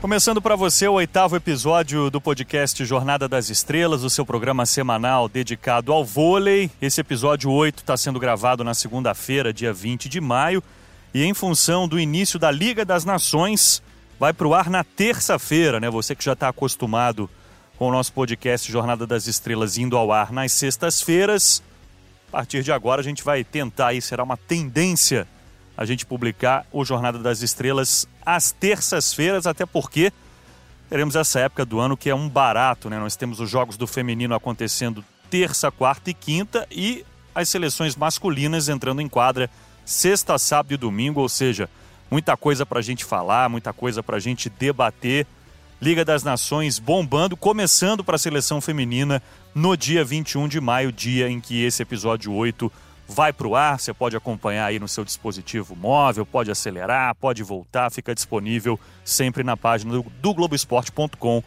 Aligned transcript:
Começando 0.00 0.40
para 0.40 0.56
você 0.56 0.88
o 0.88 0.94
oitavo 0.94 1.36
episódio 1.36 2.08
do 2.08 2.22
podcast 2.22 2.82
Jornada 2.86 3.28
das 3.28 3.50
Estrelas, 3.50 4.02
o 4.02 4.08
seu 4.08 4.24
programa 4.24 4.64
semanal 4.64 5.28
dedicado 5.28 5.92
ao 5.92 6.02
vôlei. 6.02 6.70
Esse 6.80 7.02
episódio 7.02 7.50
8 7.50 7.80
está 7.80 7.98
sendo 7.98 8.18
gravado 8.18 8.64
na 8.64 8.72
segunda-feira, 8.72 9.52
dia 9.52 9.74
20 9.74 10.08
de 10.08 10.18
maio, 10.18 10.62
e 11.12 11.22
em 11.22 11.34
função 11.34 11.86
do 11.86 12.00
início 12.00 12.38
da 12.38 12.50
Liga 12.50 12.82
das 12.82 13.04
Nações, 13.04 13.82
vai 14.18 14.32
para 14.32 14.48
o 14.48 14.54
ar 14.54 14.70
na 14.70 14.82
terça-feira, 14.82 15.78
né? 15.78 15.90
Você 15.90 16.16
que 16.16 16.24
já 16.24 16.32
está 16.32 16.48
acostumado 16.48 17.28
com 17.76 17.86
o 17.86 17.92
nosso 17.92 18.14
podcast 18.14 18.72
Jornada 18.72 19.06
das 19.06 19.26
Estrelas 19.26 19.76
indo 19.76 19.98
ao 19.98 20.12
ar 20.12 20.32
nas 20.32 20.52
sextas-feiras. 20.52 21.62
A 22.28 22.32
partir 22.32 22.62
de 22.62 22.72
agora 22.72 23.02
a 23.02 23.04
gente 23.04 23.22
vai 23.22 23.44
tentar 23.44 23.88
aí, 23.88 24.00
será 24.00 24.22
uma 24.22 24.38
tendência 24.38 25.28
a 25.80 25.86
gente 25.86 26.04
publicar 26.04 26.66
o 26.70 26.84
Jornada 26.84 27.18
das 27.18 27.40
Estrelas 27.40 28.06
às 28.24 28.52
terças-feiras, 28.52 29.46
até 29.46 29.64
porque 29.64 30.12
teremos 30.90 31.16
essa 31.16 31.40
época 31.40 31.64
do 31.64 31.80
ano 31.80 31.96
que 31.96 32.10
é 32.10 32.14
um 32.14 32.28
barato, 32.28 32.90
né? 32.90 32.98
Nós 32.98 33.16
temos 33.16 33.40
os 33.40 33.48
jogos 33.48 33.78
do 33.78 33.86
feminino 33.86 34.34
acontecendo 34.34 35.02
terça, 35.30 35.70
quarta 35.70 36.10
e 36.10 36.14
quinta 36.14 36.68
e 36.70 37.02
as 37.34 37.48
seleções 37.48 37.96
masculinas 37.96 38.68
entrando 38.68 39.00
em 39.00 39.08
quadra 39.08 39.48
sexta, 39.82 40.36
sábado 40.36 40.74
e 40.74 40.76
domingo, 40.76 41.22
ou 41.22 41.30
seja, 41.30 41.66
muita 42.10 42.36
coisa 42.36 42.66
para 42.66 42.80
a 42.80 42.82
gente 42.82 43.02
falar, 43.02 43.48
muita 43.48 43.72
coisa 43.72 44.02
para 44.02 44.18
a 44.18 44.20
gente 44.20 44.50
debater. 44.50 45.26
Liga 45.80 46.04
das 46.04 46.22
Nações 46.22 46.78
bombando, 46.78 47.38
começando 47.38 48.04
para 48.04 48.16
a 48.16 48.18
seleção 48.18 48.60
feminina 48.60 49.22
no 49.54 49.74
dia 49.78 50.04
21 50.04 50.46
de 50.46 50.60
maio, 50.60 50.92
dia 50.92 51.30
em 51.30 51.40
que 51.40 51.64
esse 51.64 51.82
episódio 51.82 52.34
8 52.34 52.70
vai 53.10 53.32
para 53.32 53.48
o 53.48 53.56
ar. 53.56 53.78
Você 53.78 53.92
pode 53.92 54.16
acompanhar 54.16 54.66
aí 54.66 54.78
no 54.78 54.88
seu 54.88 55.04
dispositivo 55.04 55.74
móvel, 55.74 56.24
pode 56.24 56.50
acelerar, 56.50 57.14
pode 57.16 57.42
voltar, 57.42 57.90
fica 57.90 58.14
disponível 58.14 58.78
sempre 59.04 59.42
na 59.42 59.56
página 59.56 59.92
do, 59.92 60.06
do 60.22 60.34
Globoesporte.com 60.34 61.42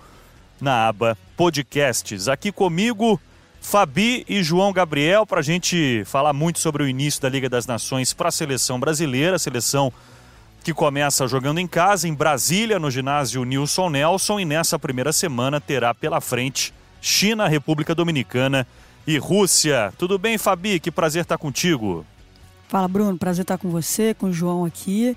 na 0.60 0.88
aba 0.88 1.18
podcasts. 1.38 2.28
Aqui 2.28 2.52
comigo, 2.52 3.20
Fabi 3.62 4.26
e 4.28 4.44
João 4.44 4.74
Gabriel, 4.74 5.26
para 5.26 5.40
a 5.40 5.44
gente 5.44 6.04
falar 6.06 6.34
muito 6.34 6.60
sobre 6.60 6.84
o 6.84 6.88
início 6.88 7.22
da 7.22 7.30
Liga 7.30 7.50
das 7.50 7.66
Nações 7.66 8.14
para 8.14 8.30
a 8.30 8.32
seleção 8.32 8.80
brasileira, 8.80 9.40
seleção 9.40 9.92
que 10.64 10.74
começa 10.74 11.28
jogando 11.28 11.60
em 11.60 11.68
casa, 11.68 12.08
em 12.08 12.14
Brasília, 12.14 12.80
no 12.80 12.90
ginásio 12.90 13.44
Nilson 13.44 13.90
Nelson, 13.90 14.40
e 14.40 14.46
nessa 14.46 14.80
primeira 14.80 15.12
semana 15.12 15.60
terá 15.60 15.94
pela 15.94 16.22
frente 16.22 16.74
China, 17.02 17.50
República 17.50 17.94
Dominicana 17.94 18.66
e 19.06 19.18
Rússia. 19.18 19.94
Tudo 19.98 20.18
bem, 20.18 20.38
Fabi? 20.38 20.80
Que 20.80 20.92
prazer 20.92 21.24
estar 21.24 21.38
contigo. 21.38 22.06
Fala, 22.68 22.88
Bruno. 22.88 23.18
Prazer 23.18 23.44
estar 23.44 23.58
com 23.58 23.70
você, 23.70 24.14
com 24.14 24.28
o 24.28 24.34
João 24.34 24.66
aqui. 24.66 25.16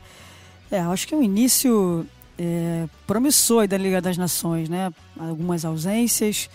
É, 0.70 0.80
acho 0.80 1.06
que 1.06 1.14
é 1.14 1.16
um 1.16 1.22
início 1.22 2.06
é, 2.38 2.86
promissor 3.06 3.66
da 3.66 3.78
Liga 3.78 4.00
das 4.00 4.16
Nações, 4.16 4.68
né? 4.68 4.92
Algumas 5.18 5.64
ausências 5.64 6.50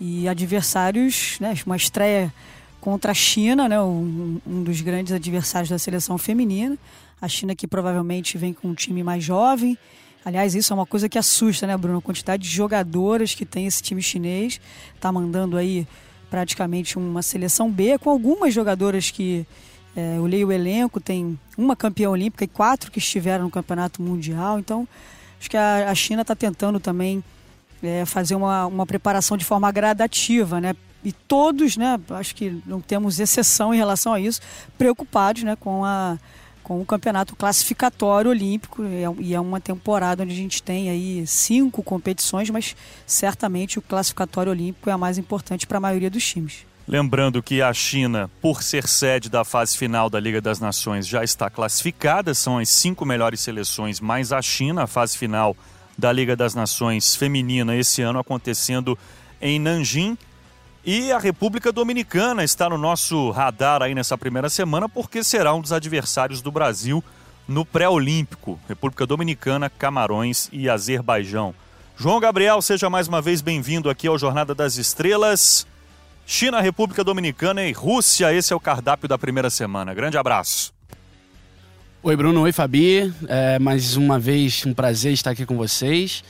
e 0.00 0.28
adversários, 0.28 1.38
né? 1.40 1.54
Uma 1.64 1.76
estreia 1.76 2.32
contra 2.80 3.12
a 3.12 3.14
China, 3.14 3.68
né? 3.68 3.80
Um, 3.80 4.40
um 4.46 4.62
dos 4.62 4.80
grandes 4.80 5.12
adversários 5.12 5.70
da 5.70 5.78
seleção 5.78 6.18
feminina. 6.18 6.76
A 7.20 7.28
China 7.28 7.54
que 7.54 7.68
provavelmente 7.68 8.36
vem 8.36 8.52
com 8.52 8.68
um 8.68 8.74
time 8.74 9.02
mais 9.02 9.22
jovem. 9.22 9.78
Aliás, 10.24 10.54
isso 10.54 10.72
é 10.72 10.74
uma 10.74 10.86
coisa 10.86 11.08
que 11.08 11.18
assusta, 11.18 11.66
né, 11.66 11.76
Bruno? 11.76 11.98
A 11.98 12.02
quantidade 12.02 12.42
de 12.42 12.48
jogadoras 12.48 13.34
que 13.34 13.44
tem 13.44 13.66
esse 13.66 13.82
time 13.82 14.02
chinês. 14.02 14.60
Tá 15.00 15.10
mandando 15.10 15.56
aí 15.56 15.86
praticamente 16.32 16.96
uma 16.96 17.20
seleção 17.20 17.70
B, 17.70 17.98
com 17.98 18.08
algumas 18.08 18.54
jogadoras 18.54 19.10
que 19.10 19.46
é, 19.94 20.16
eu 20.16 20.24
leio 20.24 20.48
o 20.48 20.52
elenco, 20.52 20.98
tem 20.98 21.38
uma 21.58 21.76
campeã 21.76 22.08
olímpica 22.08 22.42
e 22.42 22.48
quatro 22.48 22.90
que 22.90 22.98
estiveram 22.98 23.44
no 23.44 23.50
campeonato 23.50 24.00
mundial. 24.00 24.58
Então, 24.58 24.88
acho 25.38 25.50
que 25.50 25.58
a, 25.58 25.90
a 25.90 25.94
China 25.94 26.22
está 26.22 26.34
tentando 26.34 26.80
também 26.80 27.22
é, 27.82 28.06
fazer 28.06 28.34
uma, 28.34 28.64
uma 28.64 28.86
preparação 28.86 29.36
de 29.36 29.44
forma 29.44 29.70
gradativa, 29.70 30.58
né? 30.58 30.74
E 31.04 31.12
todos, 31.12 31.76
né, 31.76 32.00
acho 32.08 32.34
que 32.34 32.62
não 32.64 32.80
temos 32.80 33.20
exceção 33.20 33.74
em 33.74 33.76
relação 33.76 34.14
a 34.14 34.18
isso, 34.18 34.40
preocupados 34.78 35.42
né, 35.42 35.54
com 35.54 35.84
a 35.84 36.18
o 36.80 36.84
campeonato 36.84 37.34
classificatório 37.36 38.30
olímpico 38.30 38.82
é 38.84 39.04
e 39.20 39.34
é 39.34 39.40
uma 39.40 39.60
temporada 39.60 40.22
onde 40.22 40.32
a 40.32 40.36
gente 40.36 40.62
tem 40.62 40.90
aí 40.90 41.26
cinco 41.26 41.82
competições, 41.82 42.50
mas 42.50 42.76
certamente 43.06 43.78
o 43.78 43.82
classificatório 43.82 44.52
olímpico 44.52 44.88
é 44.88 44.92
a 44.92 44.98
mais 44.98 45.18
importante 45.18 45.66
para 45.66 45.78
a 45.78 45.80
maioria 45.80 46.10
dos 46.10 46.24
times. 46.24 46.64
Lembrando 46.86 47.42
que 47.42 47.62
a 47.62 47.72
China, 47.72 48.30
por 48.40 48.62
ser 48.62 48.88
sede 48.88 49.30
da 49.30 49.44
fase 49.44 49.78
final 49.78 50.10
da 50.10 50.18
Liga 50.18 50.40
das 50.40 50.58
Nações, 50.58 51.06
já 51.06 51.22
está 51.22 51.48
classificada, 51.48 52.34
são 52.34 52.58
as 52.58 52.68
cinco 52.68 53.06
melhores 53.06 53.40
seleções, 53.40 54.00
mais 54.00 54.32
a 54.32 54.42
China, 54.42 54.82
a 54.82 54.86
fase 54.86 55.16
final 55.16 55.56
da 55.96 56.12
Liga 56.12 56.34
das 56.34 56.54
Nações 56.54 57.14
feminina 57.14 57.76
esse 57.76 58.02
ano 58.02 58.18
acontecendo 58.18 58.98
em 59.40 59.58
Nanjing. 59.58 60.18
E 60.84 61.12
a 61.12 61.18
República 61.18 61.70
Dominicana 61.70 62.42
está 62.42 62.68
no 62.68 62.76
nosso 62.76 63.30
radar 63.30 63.82
aí 63.82 63.94
nessa 63.94 64.18
primeira 64.18 64.50
semana, 64.50 64.88
porque 64.88 65.22
será 65.22 65.54
um 65.54 65.60
dos 65.60 65.72
adversários 65.72 66.42
do 66.42 66.50
Brasil 66.50 67.04
no 67.46 67.64
pré-olímpico. 67.64 68.58
República 68.68 69.06
Dominicana, 69.06 69.70
Camarões 69.70 70.48
e 70.52 70.68
Azerbaijão. 70.68 71.54
João 71.96 72.18
Gabriel, 72.18 72.60
seja 72.60 72.90
mais 72.90 73.06
uma 73.06 73.22
vez 73.22 73.40
bem-vindo 73.40 73.88
aqui 73.88 74.08
ao 74.08 74.18
Jornada 74.18 74.56
das 74.56 74.76
Estrelas. 74.76 75.68
China, 76.26 76.60
República 76.60 77.04
Dominicana 77.04 77.62
e 77.62 77.70
Rússia, 77.70 78.34
esse 78.34 78.52
é 78.52 78.56
o 78.56 78.60
cardápio 78.60 79.08
da 79.08 79.16
primeira 79.16 79.50
semana. 79.50 79.94
Grande 79.94 80.18
abraço. 80.18 80.72
Oi, 82.02 82.16
Bruno. 82.16 82.42
Oi, 82.42 82.50
Fabi. 82.50 83.14
É, 83.28 83.56
mais 83.60 83.96
uma 83.96 84.18
vez, 84.18 84.66
um 84.66 84.74
prazer 84.74 85.12
estar 85.12 85.30
aqui 85.30 85.46
com 85.46 85.56
vocês. 85.56 86.24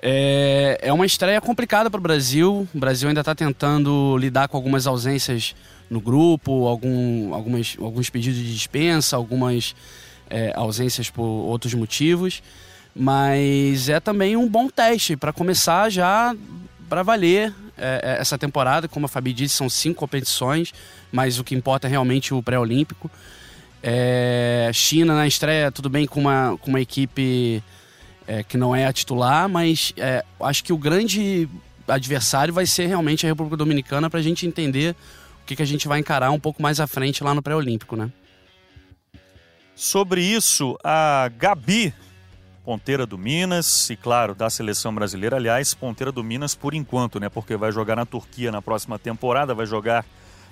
É, 0.00 0.78
é 0.82 0.92
uma 0.92 1.06
estreia 1.06 1.40
complicada 1.40 1.90
para 1.90 1.98
o 1.98 2.02
Brasil. 2.02 2.68
O 2.74 2.78
Brasil 2.78 3.08
ainda 3.08 3.20
está 3.20 3.34
tentando 3.34 4.16
lidar 4.16 4.48
com 4.48 4.56
algumas 4.56 4.86
ausências 4.86 5.54
no 5.90 6.00
grupo, 6.00 6.66
algum, 6.66 7.34
algumas, 7.34 7.76
alguns 7.80 8.10
pedidos 8.10 8.38
de 8.38 8.52
dispensa, 8.52 9.16
algumas 9.16 9.74
é, 10.30 10.52
ausências 10.54 11.10
por 11.10 11.24
outros 11.24 11.74
motivos. 11.74 12.42
Mas 12.94 13.88
é 13.88 14.00
também 14.00 14.36
um 14.36 14.48
bom 14.48 14.68
teste 14.68 15.16
para 15.16 15.32
começar 15.32 15.88
já 15.90 16.34
para 16.88 17.02
valer 17.02 17.54
é, 17.76 18.16
é, 18.16 18.20
essa 18.20 18.38
temporada. 18.38 18.88
Como 18.88 19.06
a 19.06 19.08
Fabi 19.08 19.32
disse, 19.32 19.54
são 19.54 19.68
cinco 19.68 20.00
competições, 20.00 20.72
mas 21.10 21.38
o 21.38 21.44
que 21.44 21.54
importa 21.54 21.86
é 21.86 21.90
realmente 21.90 22.32
o 22.32 22.42
pré-olímpico. 22.42 23.10
É, 23.82 24.70
China 24.72 25.14
na 25.14 25.26
estreia, 25.26 25.70
tudo 25.70 25.88
bem 25.88 26.06
com 26.06 26.20
uma, 26.20 26.58
com 26.60 26.70
uma 26.70 26.80
equipe 26.80 27.62
é, 28.28 28.42
que 28.42 28.58
não 28.58 28.76
é 28.76 28.84
a 28.86 28.92
titular, 28.92 29.48
mas 29.48 29.94
é, 29.96 30.22
acho 30.40 30.62
que 30.62 30.72
o 30.72 30.76
grande 30.76 31.48
adversário 31.88 32.52
vai 32.52 32.66
ser 32.66 32.86
realmente 32.86 33.24
a 33.24 33.28
República 33.30 33.56
Dominicana 33.56 34.10
para 34.10 34.20
a 34.20 34.22
gente 34.22 34.46
entender 34.46 34.94
o 35.42 35.46
que, 35.46 35.56
que 35.56 35.62
a 35.62 35.66
gente 35.66 35.88
vai 35.88 35.98
encarar 35.98 36.30
um 36.30 36.38
pouco 36.38 36.60
mais 36.60 36.78
à 36.78 36.86
frente 36.86 37.24
lá 37.24 37.34
no 37.34 37.42
pré-olímpico, 37.42 37.96
né? 37.96 38.12
Sobre 39.74 40.20
isso, 40.20 40.76
a 40.84 41.30
Gabi, 41.38 41.94
ponteira 42.64 43.06
do 43.06 43.16
Minas, 43.16 43.88
e 43.88 43.96
claro, 43.96 44.34
da 44.34 44.50
seleção 44.50 44.94
brasileira, 44.94 45.36
aliás, 45.36 45.72
ponteira 45.72 46.12
do 46.12 46.22
Minas 46.22 46.54
por 46.54 46.74
enquanto, 46.74 47.18
né? 47.18 47.30
Porque 47.30 47.56
vai 47.56 47.72
jogar 47.72 47.96
na 47.96 48.04
Turquia 48.04 48.52
na 48.52 48.60
próxima 48.60 48.98
temporada, 48.98 49.54
vai 49.54 49.64
jogar 49.64 50.04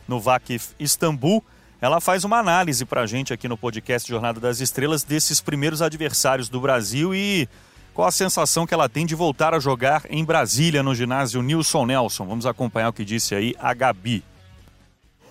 no 0.09 0.19
Vakif 0.19 0.71
Istambul. 0.81 1.45
Ela 1.79 2.01
faz 2.01 2.25
uma 2.25 2.39
análise 2.39 2.87
para 2.87 3.03
a 3.03 3.07
gente 3.07 3.35
aqui 3.35 3.47
no 3.47 3.59
podcast 3.59 4.09
Jornada 4.09 4.41
das 4.41 4.61
Estrelas 4.61 5.05
desses 5.05 5.43
primeiros 5.43 5.83
adversários 5.83 6.49
do 6.49 6.59
Brasil 6.59 7.15
e 7.15 7.47
qual 7.97 8.07
a 8.07 8.13
sensação 8.13 8.67
que 8.67 8.75
ela 8.75 8.91
tem 8.91 9.07
de 9.07 9.15
voltar 9.15 9.55
a 9.55 9.59
jogar 9.59 10.03
em 10.11 10.23
Brasília, 10.23 10.83
no 10.83 10.95
ginásio 10.95 11.41
Nilson 11.41 11.87
Nelson? 11.87 12.27
Vamos 12.27 12.45
acompanhar 12.45 12.91
o 12.91 12.93
que 12.93 13.07
disse 13.07 13.35
aí 13.35 13.55
a 13.59 13.73
Gabi. 13.73 14.23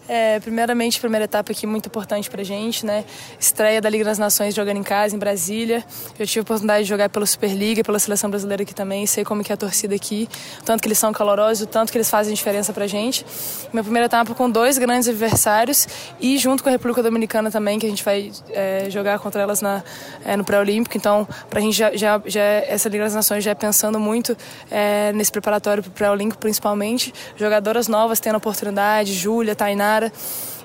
É, 0.07 0.39
primeiramente, 0.39 0.99
primeira 0.99 1.25
etapa 1.25 1.51
aqui 1.51 1.65
muito 1.65 1.87
importante 1.87 2.29
pra 2.29 2.43
gente, 2.43 2.85
né? 2.85 3.03
Estreia 3.39 3.81
da 3.81 3.89
Liga 3.89 4.05
das 4.05 4.19
Nações 4.19 4.53
jogando 4.53 4.77
em 4.77 4.83
casa, 4.83 5.15
em 5.15 5.19
Brasília. 5.19 5.83
Eu 6.19 6.27
tive 6.27 6.39
a 6.39 6.43
oportunidade 6.43 6.83
de 6.83 6.89
jogar 6.89 7.09
pela 7.09 7.25
Superliga, 7.25 7.83
pela 7.83 7.97
seleção 7.97 8.29
brasileira 8.29 8.61
aqui 8.61 8.73
também, 8.73 9.07
sei 9.07 9.23
como 9.23 9.43
que 9.43 9.51
é 9.51 9.55
a 9.55 9.57
torcida 9.57 9.95
aqui, 9.95 10.29
tanto 10.63 10.81
que 10.81 10.87
eles 10.87 10.99
são 10.99 11.11
calorosos, 11.11 11.67
tanto 11.71 11.91
que 11.91 11.97
eles 11.97 12.09
fazem 12.09 12.33
diferença 12.35 12.71
pra 12.71 12.85
gente. 12.85 13.25
Minha 13.73 13.83
primeira 13.83 14.05
etapa 14.05 14.35
com 14.35 14.47
dois 14.49 14.77
grandes 14.77 15.07
adversários 15.07 15.87
e 16.19 16.37
junto 16.37 16.61
com 16.61 16.69
a 16.69 16.71
República 16.71 17.01
Dominicana 17.01 17.49
também, 17.49 17.79
que 17.79 17.87
a 17.87 17.89
gente 17.89 18.03
vai 18.03 18.31
é, 18.51 18.87
jogar 18.91 19.17
contra 19.17 19.41
elas 19.41 19.59
na, 19.61 19.83
é, 20.23 20.37
no 20.37 20.43
pré-olímpico. 20.43 20.95
Então, 20.95 21.27
pra 21.49 21.59
gente 21.59 21.75
já, 21.75 21.95
já, 21.95 22.21
já, 22.25 22.41
essa 22.41 22.87
Liga 22.89 23.05
das 23.05 23.15
Nações 23.15 23.43
já 23.43 23.51
é 23.51 23.55
pensando 23.55 23.99
muito 23.99 24.37
é, 24.69 25.11
nesse 25.13 25.31
preparatório 25.31 25.81
pro 25.81 25.91
pré-olímpico, 25.91 26.39
principalmente. 26.39 27.11
Jogadoras 27.35 27.87
novas 27.87 28.19
tendo 28.19 28.35
oportunidade, 28.35 29.11
Júlia, 29.13 29.55
Tainá, 29.55 29.94
para 29.95 30.11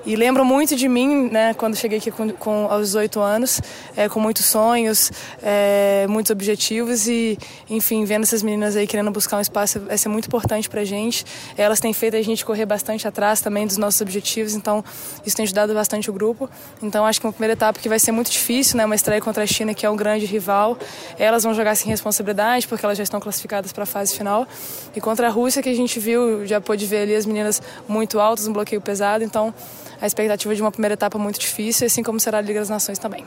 e 0.03 0.15
lembro 0.15 0.43
muito 0.43 0.75
de 0.75 0.87
mim, 0.87 1.29
né, 1.29 1.53
quando 1.53 1.75
cheguei 1.75 1.99
aqui 1.99 2.09
com, 2.09 2.29
com 2.31 2.65
aos 2.65 2.87
18 2.87 3.19
anos, 3.19 3.61
é, 3.95 4.09
com 4.09 4.19
muitos 4.19 4.45
sonhos, 4.45 5.11
é, 5.43 6.07
muitos 6.09 6.31
objetivos 6.31 7.07
e, 7.07 7.37
enfim, 7.69 8.03
vendo 8.03 8.23
essas 8.23 8.41
meninas 8.41 8.75
aí 8.75 8.87
querendo 8.87 9.11
buscar 9.11 9.37
um 9.37 9.41
espaço 9.41 9.79
vai 9.79 9.97
ser 9.97 10.09
muito 10.09 10.25
importante 10.25 10.67
para 10.67 10.81
a 10.81 10.85
gente. 10.85 11.23
Elas 11.55 11.79
têm 11.79 11.93
feito 11.93 12.15
a 12.15 12.21
gente 12.21 12.43
correr 12.43 12.65
bastante 12.65 13.07
atrás 13.07 13.41
também 13.41 13.67
dos 13.67 13.77
nossos 13.77 14.01
objetivos, 14.01 14.55
então 14.55 14.83
isso 15.23 15.35
tem 15.35 15.43
ajudado 15.43 15.73
bastante 15.73 16.09
o 16.09 16.13
grupo. 16.13 16.49
Então 16.81 17.05
acho 17.05 17.19
que 17.19 17.27
uma 17.27 17.33
primeira 17.33 17.53
etapa 17.53 17.79
que 17.79 17.87
vai 17.87 17.99
ser 17.99 18.11
muito 18.11 18.31
difícil, 18.31 18.77
né, 18.77 18.85
uma 18.85 18.95
estreia 18.95 19.21
contra 19.21 19.43
a 19.43 19.47
China 19.47 19.73
que 19.73 19.85
é 19.85 19.89
um 19.89 19.95
grande 19.95 20.25
rival. 20.25 20.79
Elas 21.19 21.43
vão 21.43 21.53
jogar 21.53 21.75
sem 21.75 21.87
responsabilidade 21.87 22.67
porque 22.67 22.83
elas 22.83 22.97
já 22.97 23.03
estão 23.03 23.19
classificadas 23.19 23.71
para 23.71 23.83
a 23.83 23.87
fase 23.87 24.15
final 24.15 24.47
e 24.95 24.99
contra 24.99 25.27
a 25.27 25.29
Rússia 25.29 25.61
que 25.61 25.69
a 25.69 25.75
gente 25.75 25.99
viu, 25.99 26.45
já 26.47 26.59
pôde 26.59 26.87
ver 26.87 27.03
ali 27.03 27.15
as 27.15 27.25
meninas 27.25 27.61
muito 27.87 28.19
altas, 28.19 28.47
um 28.47 28.53
bloqueio 28.53 28.81
pesado, 28.81 29.23
então 29.23 29.53
a 30.01 30.07
expectativa 30.07 30.55
de 30.55 30.61
uma 30.61 30.71
primeira 30.71 30.93
etapa 30.93 31.17
muito 31.19 31.39
difícil, 31.39 31.85
assim 31.85 32.01
como 32.01 32.19
será 32.19 32.39
a 32.39 32.41
Liga 32.41 32.59
das 32.59 32.69
Nações 32.69 32.97
também. 32.97 33.23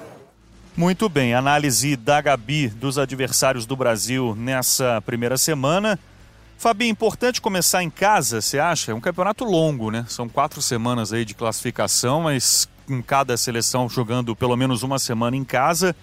Muito 0.76 1.08
bem, 1.08 1.32
análise 1.32 1.94
da 1.94 2.20
Gabi 2.20 2.66
dos 2.68 2.98
adversários 2.98 3.64
do 3.64 3.76
Brasil 3.76 4.34
nessa 4.36 5.00
primeira 5.02 5.38
semana. 5.38 5.96
Fabi, 6.58 6.88
importante 6.88 7.40
começar 7.40 7.82
em 7.82 7.90
casa, 7.90 8.40
você 8.40 8.58
acha? 8.58 8.90
É 8.90 8.94
um 8.94 9.00
campeonato 9.00 9.44
longo, 9.44 9.90
né? 9.90 10.04
São 10.08 10.28
quatro 10.28 10.60
semanas 10.60 11.12
aí 11.12 11.24
de 11.24 11.34
classificação, 11.34 12.22
mas 12.22 12.68
em 12.88 13.00
cada 13.00 13.36
seleção 13.36 13.88
jogando 13.88 14.34
pelo 14.34 14.56
menos 14.56 14.82
uma 14.82 14.98
semana 14.98 15.36
em 15.36 15.44
casa. 15.44 15.94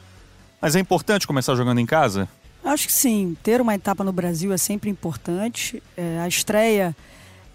Mas 0.62 0.76
é 0.76 0.80
importante 0.80 1.28
começar 1.28 1.56
jogando 1.56 1.80
em 1.80 1.86
casa? 1.86 2.30
Acho 2.64 2.88
que 2.88 2.94
sim. 2.94 3.36
Ter 3.44 3.60
uma 3.60 3.76
etapa 3.76 4.04
no 4.04 4.14
Brasil 4.14 4.54
é 4.54 4.58
sempre 4.58 4.90
importante. 4.90 5.82
É, 5.98 6.20
a 6.20 6.28
estreia 6.28 6.96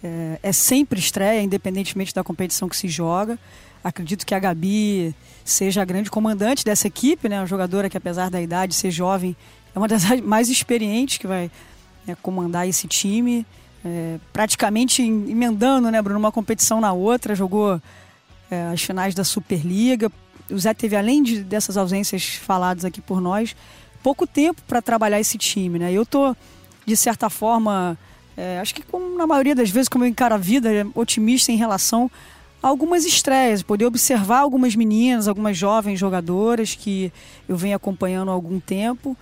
é, 0.03 0.39
é, 0.43 0.51
sempre 0.51 0.99
estreia, 0.99 1.41
independentemente 1.41 2.13
da 2.13 2.23
competição 2.23 2.69
que 2.69 2.77
se 2.77 2.87
joga. 2.87 3.37
Acredito 3.83 4.25
que 4.25 4.35
a 4.35 4.39
Gabi 4.39 5.15
seja 5.43 5.81
a 5.81 5.85
grande 5.85 6.09
comandante 6.09 6.63
dessa 6.63 6.87
equipe, 6.87 7.29
né? 7.29 7.39
Uma 7.39 7.47
jogadora 7.47 7.89
que, 7.89 7.97
apesar 7.97 8.29
da 8.29 8.41
idade 8.41 8.75
ser 8.75 8.91
jovem, 8.91 9.35
é 9.73 9.79
uma 9.79 9.87
das 9.87 10.03
mais 10.21 10.49
experientes 10.49 11.17
que 11.17 11.27
vai 11.27 11.49
né, 12.05 12.15
comandar 12.21 12.67
esse 12.67 12.87
time. 12.87 13.45
É, 13.85 14.19
praticamente 14.33 15.01
emendando, 15.01 15.89
né, 15.89 16.01
Bruno, 16.01 16.19
uma 16.19 16.31
competição 16.31 16.81
na 16.81 16.91
outra, 16.91 17.35
jogou 17.35 17.81
é, 18.51 18.63
as 18.73 18.81
finais 18.81 19.15
da 19.15 19.23
Superliga. 19.23 20.11
O 20.49 20.57
Zé 20.57 20.73
teve, 20.73 20.95
além 20.95 21.23
de, 21.23 21.43
dessas 21.43 21.77
ausências 21.77 22.35
faladas 22.35 22.85
aqui 22.85 23.01
por 23.01 23.21
nós, 23.21 23.55
pouco 24.01 24.25
tempo 24.25 24.61
para 24.67 24.81
trabalhar 24.81 25.19
esse 25.19 25.37
time, 25.37 25.79
né? 25.79 25.91
Eu 25.91 26.05
tô, 26.05 26.35
de 26.85 26.95
certa 26.95 27.29
forma, 27.29 27.97
é, 28.37 28.59
acho 28.59 28.75
que 28.75 28.83
como 28.83 29.17
na 29.17 29.25
maioria 29.25 29.55
das 29.55 29.71
vezes, 29.71 29.89
como 29.89 30.05
eu 30.05 30.07
encaro 30.07 30.35
a 30.35 30.37
vida, 30.37 30.71
é 30.71 30.85
otimista 30.93 31.51
em 31.51 31.55
relação 31.55 32.09
a 32.61 32.67
algumas 32.67 33.03
estreias, 33.03 33.63
poder 33.63 33.85
observar 33.85 34.39
algumas 34.39 34.75
meninas, 34.75 35.27
algumas 35.27 35.57
jovens 35.57 35.99
jogadoras 35.99 36.75
que 36.75 37.11
eu 37.49 37.57
venho 37.57 37.75
acompanhando 37.75 38.29
há 38.29 38.33
algum 38.33 38.59
tempo 38.59 39.17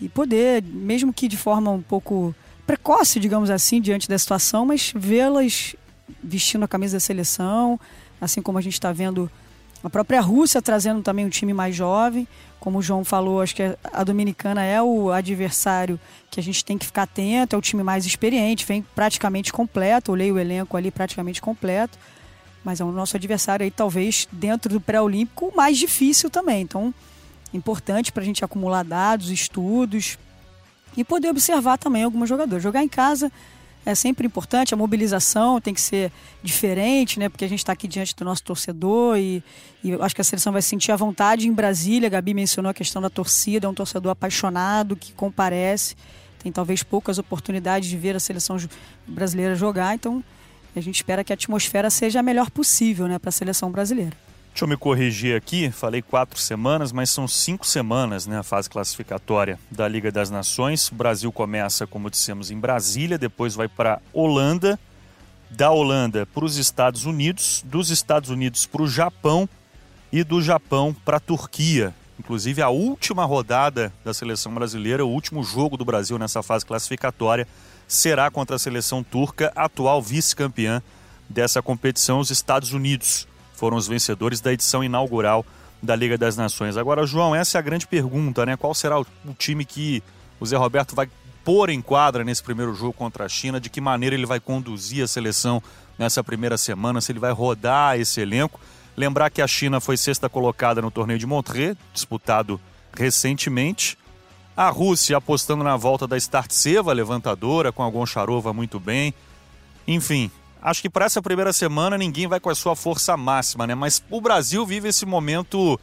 e 0.00 0.08
poder, 0.08 0.64
mesmo 0.64 1.12
que 1.12 1.28
de 1.28 1.36
forma 1.36 1.70
um 1.70 1.80
pouco 1.80 2.34
precoce, 2.66 3.20
digamos 3.20 3.50
assim, 3.50 3.80
diante 3.80 4.08
da 4.08 4.18
situação, 4.18 4.66
mas 4.66 4.92
vê-las 4.94 5.76
vestindo 6.22 6.64
a 6.64 6.68
camisa 6.68 6.96
da 6.96 7.00
seleção, 7.00 7.78
assim 8.20 8.42
como 8.42 8.58
a 8.58 8.60
gente 8.60 8.74
está 8.74 8.92
vendo 8.92 9.30
a 9.82 9.90
própria 9.90 10.20
Rússia 10.20 10.60
trazendo 10.62 11.02
também 11.02 11.24
um 11.24 11.28
time 11.28 11.52
mais 11.52 11.74
jovem. 11.74 12.26
Como 12.58 12.78
o 12.78 12.82
João 12.82 13.04
falou, 13.04 13.40
acho 13.40 13.54
que 13.54 13.62
a 13.92 14.02
Dominicana 14.02 14.62
é 14.62 14.82
o 14.82 15.10
adversário 15.10 16.00
que 16.30 16.40
a 16.40 16.42
gente 16.42 16.64
tem 16.64 16.76
que 16.76 16.86
ficar 16.86 17.02
atento, 17.02 17.54
é 17.54 17.58
o 17.58 17.62
time 17.62 17.82
mais 17.82 18.04
experiente, 18.06 18.66
vem 18.66 18.82
praticamente 18.94 19.52
completo, 19.52 20.10
olhei 20.10 20.32
o 20.32 20.38
elenco 20.38 20.76
ali 20.76 20.90
praticamente 20.90 21.40
completo, 21.40 21.96
mas 22.64 22.80
é 22.80 22.84
o 22.84 22.90
nosso 22.90 23.16
adversário 23.16 23.62
aí 23.62 23.70
talvez 23.70 24.26
dentro 24.32 24.72
do 24.72 24.80
pré-olímpico 24.80 25.52
mais 25.54 25.78
difícil 25.78 26.28
também. 26.28 26.62
Então, 26.62 26.92
importante 27.54 28.10
para 28.10 28.22
a 28.22 28.26
gente 28.26 28.44
acumular 28.44 28.82
dados, 28.82 29.30
estudos 29.30 30.18
e 30.96 31.04
poder 31.04 31.28
observar 31.28 31.78
também 31.78 32.02
alguns 32.02 32.28
jogadores. 32.28 32.62
Jogar 32.62 32.82
em 32.82 32.88
casa 32.88 33.30
é 33.86 33.94
sempre 33.94 34.26
importante, 34.26 34.74
a 34.74 34.76
mobilização 34.76 35.60
tem 35.60 35.72
que 35.72 35.80
ser 35.80 36.10
diferente, 36.42 37.20
né? 37.20 37.28
Porque 37.28 37.44
a 37.44 37.48
gente 37.48 37.60
está 37.60 37.72
aqui 37.72 37.86
diante 37.86 38.16
do 38.16 38.24
nosso 38.24 38.42
torcedor 38.42 39.16
e, 39.16 39.42
e 39.82 39.94
acho 39.94 40.12
que 40.12 40.20
a 40.20 40.24
seleção 40.24 40.52
vai 40.52 40.60
sentir 40.60 40.90
a 40.90 40.96
vontade 40.96 41.46
em 41.46 41.52
Brasília. 41.52 42.08
A 42.08 42.10
Gabi 42.10 42.34
mencionou 42.34 42.68
a 42.68 42.74
questão 42.74 43.00
da 43.00 43.08
torcida, 43.08 43.66
é 43.66 43.70
um 43.70 43.74
torcedor 43.74 44.10
apaixonado 44.10 44.96
que 44.96 45.12
comparece. 45.12 45.94
Tem 46.42 46.50
talvez 46.50 46.82
poucas 46.82 47.16
oportunidades 47.16 47.88
de 47.88 47.96
ver 47.96 48.16
a 48.16 48.20
seleção 48.20 48.56
brasileira 49.06 49.54
jogar, 49.54 49.94
então 49.94 50.22
a 50.74 50.80
gente 50.80 50.96
espera 50.96 51.22
que 51.22 51.32
a 51.32 51.34
atmosfera 51.34 51.88
seja 51.88 52.18
a 52.18 52.22
melhor 52.24 52.50
possível 52.50 53.06
né, 53.06 53.20
para 53.20 53.28
a 53.28 53.32
seleção 53.32 53.70
brasileira. 53.70 54.25
Deixa 54.56 54.64
eu 54.64 54.68
me 54.68 54.76
corrigir 54.78 55.36
aqui, 55.36 55.70
falei 55.70 56.00
quatro 56.00 56.40
semanas, 56.40 56.90
mas 56.90 57.10
são 57.10 57.28
cinco 57.28 57.66
semanas 57.66 58.26
né, 58.26 58.38
a 58.38 58.42
fase 58.42 58.70
classificatória 58.70 59.58
da 59.70 59.86
Liga 59.86 60.10
das 60.10 60.30
Nações. 60.30 60.90
O 60.90 60.94
Brasil 60.94 61.30
começa, 61.30 61.86
como 61.86 62.08
dissemos, 62.08 62.50
em 62.50 62.58
Brasília, 62.58 63.18
depois 63.18 63.54
vai 63.54 63.68
para 63.68 64.00
Holanda, 64.14 64.80
da 65.50 65.70
Holanda 65.70 66.24
para 66.24 66.42
os 66.42 66.56
Estados 66.56 67.04
Unidos, 67.04 67.62
dos 67.66 67.90
Estados 67.90 68.30
Unidos 68.30 68.64
para 68.64 68.80
o 68.80 68.88
Japão 68.88 69.46
e 70.10 70.24
do 70.24 70.40
Japão 70.40 70.96
para 71.04 71.18
a 71.18 71.20
Turquia. 71.20 71.94
Inclusive, 72.18 72.62
a 72.62 72.70
última 72.70 73.26
rodada 73.26 73.92
da 74.02 74.14
seleção 74.14 74.54
brasileira, 74.54 75.04
o 75.04 75.10
último 75.10 75.44
jogo 75.44 75.76
do 75.76 75.84
Brasil 75.84 76.18
nessa 76.18 76.42
fase 76.42 76.64
classificatória, 76.64 77.46
será 77.86 78.30
contra 78.30 78.56
a 78.56 78.58
seleção 78.58 79.02
turca, 79.02 79.52
atual 79.54 80.00
vice-campeã 80.00 80.82
dessa 81.28 81.60
competição, 81.60 82.20
os 82.20 82.30
Estados 82.30 82.72
Unidos 82.72 83.28
foram 83.56 83.76
os 83.76 83.88
vencedores 83.88 84.40
da 84.40 84.52
edição 84.52 84.84
inaugural 84.84 85.44
da 85.82 85.96
Liga 85.96 86.16
das 86.16 86.36
Nações. 86.36 86.76
Agora, 86.76 87.06
João, 87.06 87.34
essa 87.34 87.56
é 87.56 87.58
a 87.58 87.62
grande 87.62 87.86
pergunta, 87.86 88.46
né? 88.46 88.56
Qual 88.56 88.74
será 88.74 89.00
o, 89.00 89.06
time 89.38 89.64
que 89.64 90.02
o 90.38 90.46
Zé 90.46 90.56
Roberto 90.56 90.94
vai 90.94 91.08
pôr 91.44 91.70
em 91.70 91.80
quadra 91.80 92.24
nesse 92.24 92.42
primeiro 92.42 92.74
jogo 92.74 92.92
contra 92.92 93.24
a 93.24 93.28
China? 93.28 93.60
De 93.60 93.70
que 93.70 93.80
maneira 93.80 94.14
ele 94.14 94.26
vai 94.26 94.40
conduzir 94.40 95.04
a 95.04 95.08
seleção 95.08 95.62
nessa 95.98 96.22
primeira 96.22 96.56
semana? 96.56 97.00
Se 97.00 97.12
ele 97.12 97.18
vai 97.18 97.32
rodar 97.32 97.98
esse 97.98 98.20
elenco? 98.20 98.60
Lembrar 98.96 99.30
que 99.30 99.42
a 99.42 99.46
China 99.46 99.80
foi 99.80 99.96
sexta 99.96 100.28
colocada 100.28 100.80
no 100.80 100.90
torneio 100.90 101.18
de 101.18 101.26
Montreux, 101.26 101.76
disputado 101.92 102.60
recentemente. 102.96 103.98
A 104.56 104.70
Rússia 104.70 105.18
apostando 105.18 105.62
na 105.62 105.76
volta 105.76 106.06
da 106.06 106.16
Startseva, 106.16 106.94
levantadora, 106.94 107.70
com 107.70 107.82
a 107.82 107.90
Goncharova 107.90 108.54
muito 108.54 108.80
bem. 108.80 109.12
Enfim, 109.86 110.30
acho 110.60 110.82
que 110.82 110.90
para 110.90 111.04
essa 111.04 111.22
primeira 111.22 111.52
semana 111.52 111.96
ninguém 111.96 112.26
vai 112.26 112.40
com 112.40 112.50
a 112.50 112.54
sua 112.54 112.76
força 112.76 113.16
máxima, 113.16 113.66
né? 113.66 113.74
Mas 113.74 114.02
o 114.10 114.20
Brasil 114.20 114.64
vive 114.66 114.88
esse 114.88 115.06
momento 115.06 115.78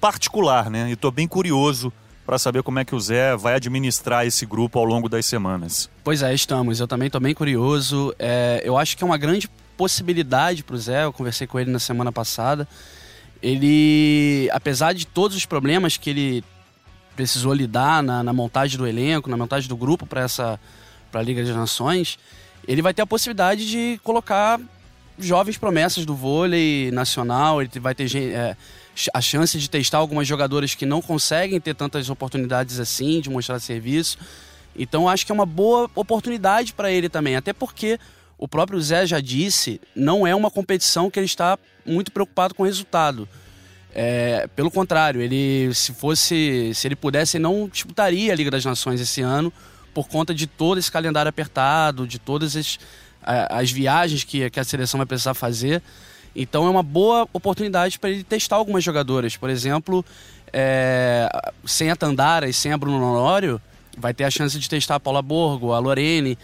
particular, 0.00 0.70
né? 0.70 0.88
E 0.88 0.92
estou 0.92 1.10
bem 1.10 1.26
curioso 1.26 1.92
para 2.24 2.38
saber 2.38 2.62
como 2.62 2.78
é 2.78 2.84
que 2.84 2.94
o 2.94 3.00
Zé 3.00 3.36
vai 3.36 3.54
administrar 3.54 4.26
esse 4.26 4.44
grupo 4.44 4.78
ao 4.78 4.84
longo 4.84 5.08
das 5.08 5.24
semanas. 5.24 5.88
Pois 6.04 6.22
é, 6.22 6.34
estamos. 6.34 6.78
Eu 6.78 6.86
também 6.86 7.06
estou 7.06 7.20
bem 7.20 7.34
curioso. 7.34 8.14
É, 8.18 8.60
eu 8.62 8.76
acho 8.76 8.96
que 8.96 9.02
é 9.02 9.06
uma 9.06 9.16
grande 9.16 9.48
possibilidade 9.78 10.62
para 10.62 10.76
o 10.76 10.78
Zé. 10.78 11.04
Eu 11.04 11.12
conversei 11.12 11.46
com 11.46 11.58
ele 11.58 11.70
na 11.70 11.78
semana 11.78 12.12
passada. 12.12 12.68
Ele, 13.42 14.48
apesar 14.52 14.92
de 14.92 15.06
todos 15.06 15.36
os 15.36 15.46
problemas 15.46 15.96
que 15.96 16.10
ele 16.10 16.44
precisou 17.16 17.54
lidar 17.54 18.02
na, 18.02 18.22
na 18.22 18.32
montagem 18.32 18.76
do 18.76 18.86
elenco, 18.86 19.30
na 19.30 19.36
montagem 19.36 19.68
do 19.68 19.76
grupo 19.76 20.06
para 20.06 20.20
essa 20.20 20.60
para 21.10 21.20
a 21.20 21.24
Liga 21.24 21.42
das 21.42 21.56
Nações, 21.56 22.18
ele 22.68 22.82
vai 22.82 22.92
ter 22.92 23.00
a 23.00 23.06
possibilidade 23.06 23.66
de 23.66 23.98
colocar 24.04 24.60
jovens 25.18 25.56
promessas 25.56 26.04
do 26.04 26.14
vôlei 26.14 26.90
nacional, 26.92 27.62
ele 27.62 27.70
vai 27.80 27.94
ter 27.94 28.14
é, 28.14 28.54
a 29.14 29.20
chance 29.22 29.58
de 29.58 29.70
testar 29.70 29.96
algumas 29.96 30.28
jogadoras 30.28 30.74
que 30.74 30.84
não 30.84 31.00
conseguem 31.00 31.58
ter 31.58 31.74
tantas 31.74 32.10
oportunidades 32.10 32.78
assim, 32.78 33.22
de 33.22 33.30
mostrar 33.30 33.58
serviço. 33.58 34.18
Então 34.76 35.08
acho 35.08 35.24
que 35.24 35.32
é 35.32 35.34
uma 35.34 35.46
boa 35.46 35.90
oportunidade 35.94 36.74
para 36.74 36.92
ele 36.92 37.08
também, 37.08 37.36
até 37.36 37.54
porque 37.54 37.98
o 38.36 38.46
próprio 38.46 38.80
Zé 38.80 39.06
já 39.06 39.18
disse, 39.18 39.80
não 39.96 40.26
é 40.26 40.34
uma 40.34 40.50
competição 40.50 41.10
que 41.10 41.18
ele 41.18 41.26
está 41.26 41.58
muito 41.86 42.12
preocupado 42.12 42.54
com 42.54 42.64
o 42.64 42.66
resultado. 42.66 43.26
É, 43.94 44.46
pelo 44.54 44.70
contrário, 44.70 45.22
ele 45.22 45.74
se 45.74 45.94
fosse, 45.94 46.70
se 46.74 46.86
ele 46.86 46.94
pudesse, 46.94 47.38
não 47.38 47.66
disputaria 47.66 48.30
a 48.30 48.36
Liga 48.36 48.50
das 48.50 48.64
Nações 48.64 49.00
esse 49.00 49.22
ano, 49.22 49.50
por 49.98 50.06
conta 50.06 50.32
de 50.32 50.46
todo 50.46 50.78
esse 50.78 50.92
calendário 50.92 51.28
apertado, 51.28 52.06
de 52.06 52.20
todas 52.20 52.54
as, 52.54 52.78
as 53.20 53.68
viagens 53.72 54.22
que, 54.22 54.48
que 54.48 54.60
a 54.60 54.62
seleção 54.62 54.98
vai 54.98 55.06
precisar 55.06 55.34
fazer. 55.34 55.82
Então 56.36 56.68
é 56.68 56.70
uma 56.70 56.84
boa 56.84 57.28
oportunidade 57.32 57.98
para 57.98 58.10
ele 58.10 58.22
testar 58.22 58.54
algumas 58.54 58.84
jogadoras. 58.84 59.36
Por 59.36 59.50
exemplo, 59.50 60.04
é, 60.52 61.28
sem 61.64 61.90
a 61.90 61.96
Tandara 61.96 62.48
e 62.48 62.52
sem 62.52 62.72
a 62.72 62.78
Bruno 62.78 63.04
Honório, 63.04 63.60
vai 63.96 64.14
ter 64.14 64.22
a 64.22 64.30
chance 64.30 64.56
de 64.56 64.68
testar 64.68 64.94
a 64.94 65.00
Paula 65.00 65.20
Borgo, 65.20 65.72
a 65.72 65.80
Lorene. 65.80 66.38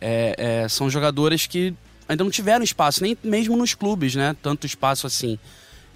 É, 0.00 0.62
é, 0.62 0.68
são 0.68 0.88
jogadoras 0.88 1.48
que 1.48 1.74
ainda 2.08 2.22
não 2.22 2.30
tiveram 2.30 2.62
espaço, 2.62 3.02
nem 3.02 3.18
mesmo 3.24 3.56
nos 3.56 3.74
clubes, 3.74 4.14
né? 4.14 4.36
Tanto 4.40 4.68
espaço 4.68 5.04
assim. 5.04 5.36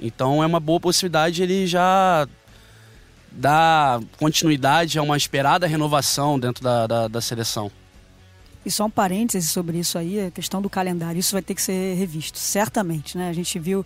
Então 0.00 0.42
é 0.42 0.47
uma 0.47 0.59
boa 0.59 0.80
possibilidade 0.80 1.44
ele 1.44 1.64
já 1.64 2.26
dar 3.37 4.00
continuidade 4.19 4.99
a 4.99 5.03
uma 5.03 5.17
esperada 5.17 5.67
renovação 5.67 6.38
dentro 6.38 6.62
da, 6.62 6.87
da, 6.87 7.09
da 7.09 7.21
seleção. 7.21 7.71
E 8.64 8.71
só 8.71 8.87
um 8.87 8.91
parêntese 8.91 9.49
sobre 9.49 9.79
isso 9.79 9.99
aí, 9.99 10.26
a 10.26 10.31
questão 10.31 10.62
do 10.62 10.71
calendário. 10.71 11.19
Isso 11.19 11.33
vai 11.33 11.43
ter 11.43 11.55
que 11.55 11.61
ser 11.61 11.95
revisto, 11.97 12.38
certamente. 12.38 13.19
Né? 13.19 13.29
A 13.29 13.33
gente 13.33 13.59
viu 13.59 13.85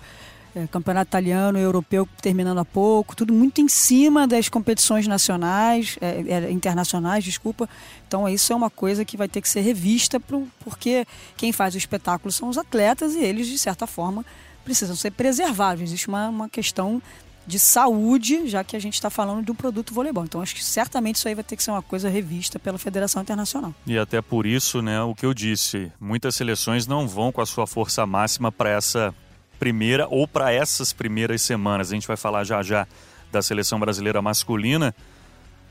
é, 0.55 0.67
campeonato 0.67 1.09
italiano, 1.09 1.59
europeu 1.59 2.09
terminando 2.23 2.59
há 2.59 2.65
pouco, 2.65 3.15
tudo 3.15 3.33
muito 3.33 3.61
em 3.61 3.69
cima 3.69 4.27
das 4.27 4.49
competições 4.49 5.07
nacionais, 5.07 5.99
é, 6.01 6.47
é, 6.47 6.51
internacionais, 6.51 7.25
desculpa. 7.25 7.69
Então 8.07 8.29
isso 8.29 8.53
é 8.53 8.57
uma 8.57 8.71
coisa 8.71 9.05
que 9.05 9.17
vai 9.17 9.29
ter 9.29 9.41
que 9.41 9.49
ser 9.49 9.61
revista, 9.61 10.19
pro, 10.21 10.49
porque 10.61 11.07
quem 11.37 11.53
faz 11.53 11.75
o 11.75 11.79
espetáculo 11.79 12.31
são 12.33 12.49
os 12.49 12.57
atletas 12.57 13.15
e 13.15 13.21
eles, 13.21 13.47
de 13.47 13.59
certa 13.59 13.87
forma, 13.87 14.25
precisam 14.65 14.97
ser 14.97 15.11
preservados. 15.11 15.83
Existe 15.83 16.09
uma, 16.09 16.29
uma 16.29 16.49
questão 16.49 17.03
de 17.49 17.59
saúde, 17.59 18.47
já 18.47 18.63
que 18.63 18.77
a 18.77 18.79
gente 18.79 18.95
está 18.95 19.09
falando 19.09 19.43
de 19.43 19.51
um 19.51 19.55
produto 19.55 19.95
voleibol. 19.95 20.23
Então, 20.23 20.43
acho 20.43 20.55
que 20.55 20.63
certamente 20.63 21.17
isso 21.17 21.27
aí 21.27 21.35
vai 21.35 21.43
ter 21.43 21.57
que 21.57 21.63
ser 21.63 21.71
uma 21.71 21.81
coisa 21.81 22.07
revista 22.07 22.59
pela 22.59 22.77
Federação 22.77 23.23
Internacional. 23.23 23.75
E 23.87 23.99
até 23.99 24.21
por 24.21 24.45
isso, 24.45 24.83
né, 24.83 25.01
o 25.01 25.15
que 25.15 25.25
eu 25.25 25.33
disse, 25.33 25.91
muitas 25.99 26.37
seleções 26.37 26.87
não 26.87 27.09
vão 27.09 27.33
com 27.33 27.41
a 27.41 27.47
sua 27.47 27.67
força 27.67 28.05
máxima 28.05 28.53
para 28.53 28.69
essa 28.69 29.15
primeira 29.59 30.07
ou 30.11 30.29
para 30.29 30.53
essas 30.53 30.93
primeiras 30.93 31.41
semanas. 31.41 31.91
A 31.91 31.95
gente 31.95 32.07
vai 32.07 32.19
falar 32.19 32.45
já 32.45 32.63
já 32.63 32.87
da 33.33 33.41
seleção 33.41 33.81
brasileira 33.81 34.21
masculina. 34.21 34.95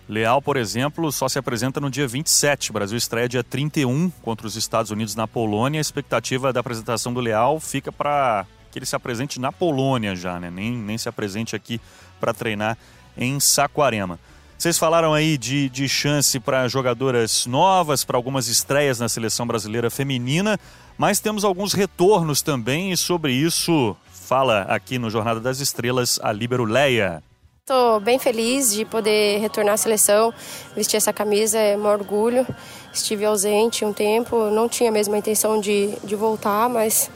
Leal, 0.10 0.42
por 0.42 0.58
exemplo, 0.58 1.12
só 1.12 1.30
se 1.30 1.38
apresenta 1.38 1.80
no 1.80 1.92
dia 1.92 2.08
27. 2.08 2.72
O 2.72 2.74
Brasil 2.74 2.98
estreia 2.98 3.30
dia 3.30 3.44
31 3.44 4.10
contra 4.24 4.48
os 4.48 4.56
Estados 4.56 4.90
Unidos 4.90 5.14
na 5.14 5.28
Polônia. 5.28 5.80
A 5.80 5.82
expectativa 5.82 6.52
da 6.52 6.60
apresentação 6.60 7.14
do 7.14 7.20
Leal 7.20 7.60
fica 7.60 7.92
para 7.92 8.48
que 8.72 8.80
ele 8.80 8.86
se 8.86 8.96
apresente 8.96 9.40
na 9.40 9.52
Polônia 9.52 10.16
já, 10.16 10.40
né? 10.40 10.50
Nem, 10.50 10.72
nem 10.72 10.98
se 10.98 11.10
apresente 11.10 11.56
aqui 11.56 11.80
para 12.20 12.34
treinar 12.34 12.78
em 13.18 13.40
Saquarema. 13.40 14.20
Vocês 14.58 14.78
falaram 14.78 15.14
aí 15.14 15.38
de, 15.38 15.70
de 15.70 15.88
chance 15.88 16.40
para 16.40 16.68
jogadoras 16.68 17.46
novas, 17.46 18.04
para 18.04 18.18
algumas 18.18 18.48
estreias 18.48 19.00
na 19.00 19.08
seleção 19.08 19.46
brasileira 19.46 19.90
feminina. 19.90 20.60
Mas 20.98 21.20
temos 21.20 21.44
alguns 21.44 21.74
retornos 21.74 22.42
também 22.42 22.92
e 22.92 22.98
sobre 22.98 23.32
isso 23.34 23.96
fala 24.12 24.64
aqui 24.64 24.98
no 24.98 25.10
Jornada 25.10 25.40
das 25.40 25.60
Estrelas 25.60 26.20
a 26.24 26.32
Líbero 26.32 26.66
Leia. 26.66 27.24
Estou 27.62 28.00
bem 28.00 28.18
feliz 28.18 28.74
de 28.74 28.84
poder 28.84 29.40
retornar 29.40 29.76
à 29.76 29.78
seleção, 29.78 30.34
vestir 30.76 30.98
essa 30.98 31.14
camisa, 31.14 31.60
é 31.60 31.78
um 31.78 31.86
orgulho. 31.86 32.48
Estive 32.94 33.26
ausente 33.26 33.86
um 33.86 33.94
tempo, 33.94 34.50
não 34.50 34.68
tinha 34.68 34.92
mesmo 34.92 35.14
a 35.14 35.18
intenção 35.18 35.60
de, 35.60 35.98
de 36.04 36.16
voltar, 36.16 36.68
mas 36.68 37.12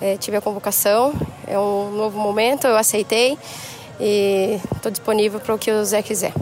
é, 0.00 0.16
tive 0.16 0.36
a 0.36 0.40
convocação. 0.40 1.14
É 1.46 1.58
um 1.58 1.90
novo 1.92 2.18
momento, 2.18 2.66
eu 2.66 2.76
aceitei 2.76 3.36
e 4.00 4.58
estou 4.74 4.90
disponível 4.90 5.38
para 5.40 5.54
o 5.54 5.58
que 5.58 5.70
o 5.70 5.84
Zé 5.84 6.02
quiser. 6.02 6.32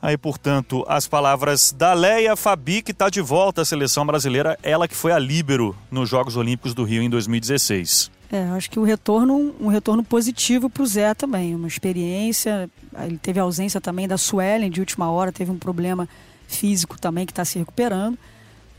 Aí, 0.00 0.18
portanto, 0.18 0.84
as 0.88 1.06
palavras 1.06 1.70
da 1.70 1.92
Leia 1.92 2.34
Fabi, 2.34 2.82
que 2.82 2.90
está 2.90 3.08
de 3.08 3.20
volta 3.20 3.62
à 3.62 3.64
seleção 3.64 4.04
brasileira, 4.04 4.58
ela 4.60 4.88
que 4.88 4.96
foi 4.96 5.12
a 5.12 5.18
líbero 5.18 5.76
nos 5.88 6.08
Jogos 6.08 6.36
Olímpicos 6.36 6.74
do 6.74 6.82
Rio 6.82 7.02
em 7.02 7.08
2016. 7.08 8.10
É, 8.32 8.42
acho 8.48 8.68
que 8.68 8.80
o 8.80 8.82
retorno, 8.82 9.54
um 9.60 9.68
retorno 9.68 10.02
positivo 10.02 10.68
para 10.68 10.82
o 10.82 10.86
Zé 10.86 11.14
também, 11.14 11.54
uma 11.54 11.68
experiência. 11.68 12.68
Ele 13.04 13.16
teve 13.16 13.38
ausência 13.38 13.80
também 13.80 14.08
da 14.08 14.18
Suelen 14.18 14.70
de 14.70 14.80
última 14.80 15.08
hora, 15.08 15.30
teve 15.30 15.52
um 15.52 15.58
problema 15.58 16.08
físico 16.48 17.00
também 17.00 17.24
que 17.24 17.30
está 17.30 17.44
se 17.44 17.58
recuperando. 17.58 18.18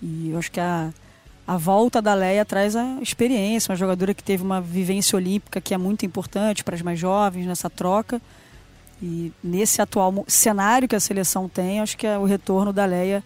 E 0.02 0.32
eu 0.32 0.40
acho 0.40 0.52
que 0.52 0.60
a, 0.60 0.90
a 1.46 1.58
volta 1.58 2.02
da 2.02 2.14
Leia 2.14 2.46
traz 2.46 2.76
a 2.76 3.00
experiência, 3.02 3.72
uma 3.72 3.78
jogadora 3.78 4.14
que 4.14 4.24
teve 4.24 4.44
uma 4.44 4.62
vivência 4.62 5.16
olímpica 5.18 5.60
que 5.60 5.74
é 5.74 5.78
muito 5.78 6.06
importante 6.06 6.64
para 6.64 6.76
as 6.76 6.82
mais 6.82 6.98
jovens 6.98 7.46
nessa 7.46 7.70
troca. 7.70 8.22
E 9.02 9.34
nesse 9.44 9.82
atual 9.82 10.24
cenário 10.28 10.88
que 10.88 10.96
a 10.96 11.00
seleção 11.00 11.50
tem, 11.50 11.82
acho 11.82 11.98
que 11.98 12.08
é 12.08 12.18
o 12.18 12.24
retorno 12.24 12.72
da 12.72 12.86
Leia 12.86 13.22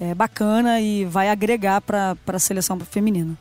é 0.00 0.12
bacana 0.12 0.80
e 0.80 1.04
vai 1.04 1.30
agregar 1.30 1.80
para 1.80 2.16
a 2.26 2.38
seleção 2.38 2.78
feminina. 2.80 3.38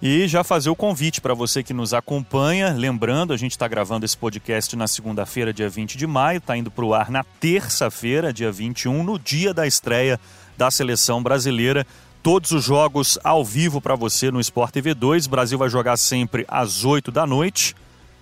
E 0.00 0.28
já 0.28 0.44
fazer 0.44 0.68
o 0.68 0.76
convite 0.76 1.20
para 1.20 1.34
você 1.34 1.62
que 1.62 1.72
nos 1.72 1.94
acompanha. 1.94 2.72
Lembrando, 2.72 3.32
a 3.32 3.36
gente 3.36 3.52
está 3.52 3.66
gravando 3.66 4.04
esse 4.04 4.16
podcast 4.16 4.76
na 4.76 4.86
segunda-feira, 4.86 5.52
dia 5.52 5.68
20 5.68 5.96
de 5.96 6.06
maio, 6.06 6.38
está 6.38 6.56
indo 6.56 6.70
para 6.70 6.84
o 6.84 6.94
ar 6.94 7.10
na 7.10 7.24
terça-feira, 7.24 8.32
dia 8.32 8.52
21, 8.52 9.02
no 9.02 9.18
dia 9.18 9.54
da 9.54 9.66
estreia 9.66 10.20
da 10.56 10.70
seleção 10.70 11.22
brasileira. 11.22 11.86
Todos 12.26 12.50
os 12.50 12.64
jogos 12.64 13.16
ao 13.22 13.44
vivo 13.44 13.80
para 13.80 13.94
você 13.94 14.32
no 14.32 14.40
Sport 14.40 14.72
TV 14.72 14.94
2. 14.94 15.26
O 15.26 15.30
Brasil 15.30 15.56
vai 15.56 15.68
jogar 15.68 15.96
sempre 15.96 16.44
às 16.48 16.84
8 16.84 17.12
da 17.12 17.24
noite 17.24 17.72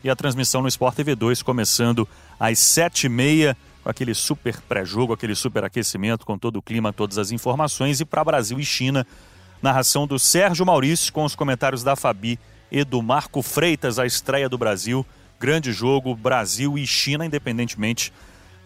e 0.04 0.11
a 0.11 0.14
transmissão 0.14 0.61
no 0.61 0.68
Sport 0.68 0.94
TV 0.94 1.14
2 1.14 1.40
começando 1.40 2.06
às 2.38 2.58
7h30, 2.58 3.56
com 3.82 3.88
aquele 3.88 4.12
super 4.12 4.61
pré-jogo, 4.61 5.14
aquele 5.14 5.34
super 5.34 5.64
aquecimento, 5.64 6.26
com 6.26 6.37
todo 6.37 6.56
o 6.56 6.62
clima, 6.62 6.92
todas 6.92 7.16
as 7.16 7.32
informações. 7.32 7.99
E 7.99 8.04
para 8.04 8.23
Brasil 8.23 8.61
e 8.61 8.62
China, 8.62 9.06
narração 9.62 10.06
do 10.06 10.18
Sérgio 10.18 10.66
Maurício, 10.66 11.11
com 11.11 11.25
os 11.25 11.34
comentários 11.34 11.82
da 11.82 11.96
Fabi 11.96 12.38
e 12.70 12.84
do 12.84 13.00
Marco 13.00 13.40
Freitas, 13.40 13.99
a 13.99 14.04
estreia 14.04 14.50
do 14.50 14.58
Brasil. 14.58 15.06
Grande 15.40 15.73
jogo, 15.73 16.14
Brasil 16.14 16.76
e 16.76 16.87
China, 16.87 17.25
independentemente 17.25 18.12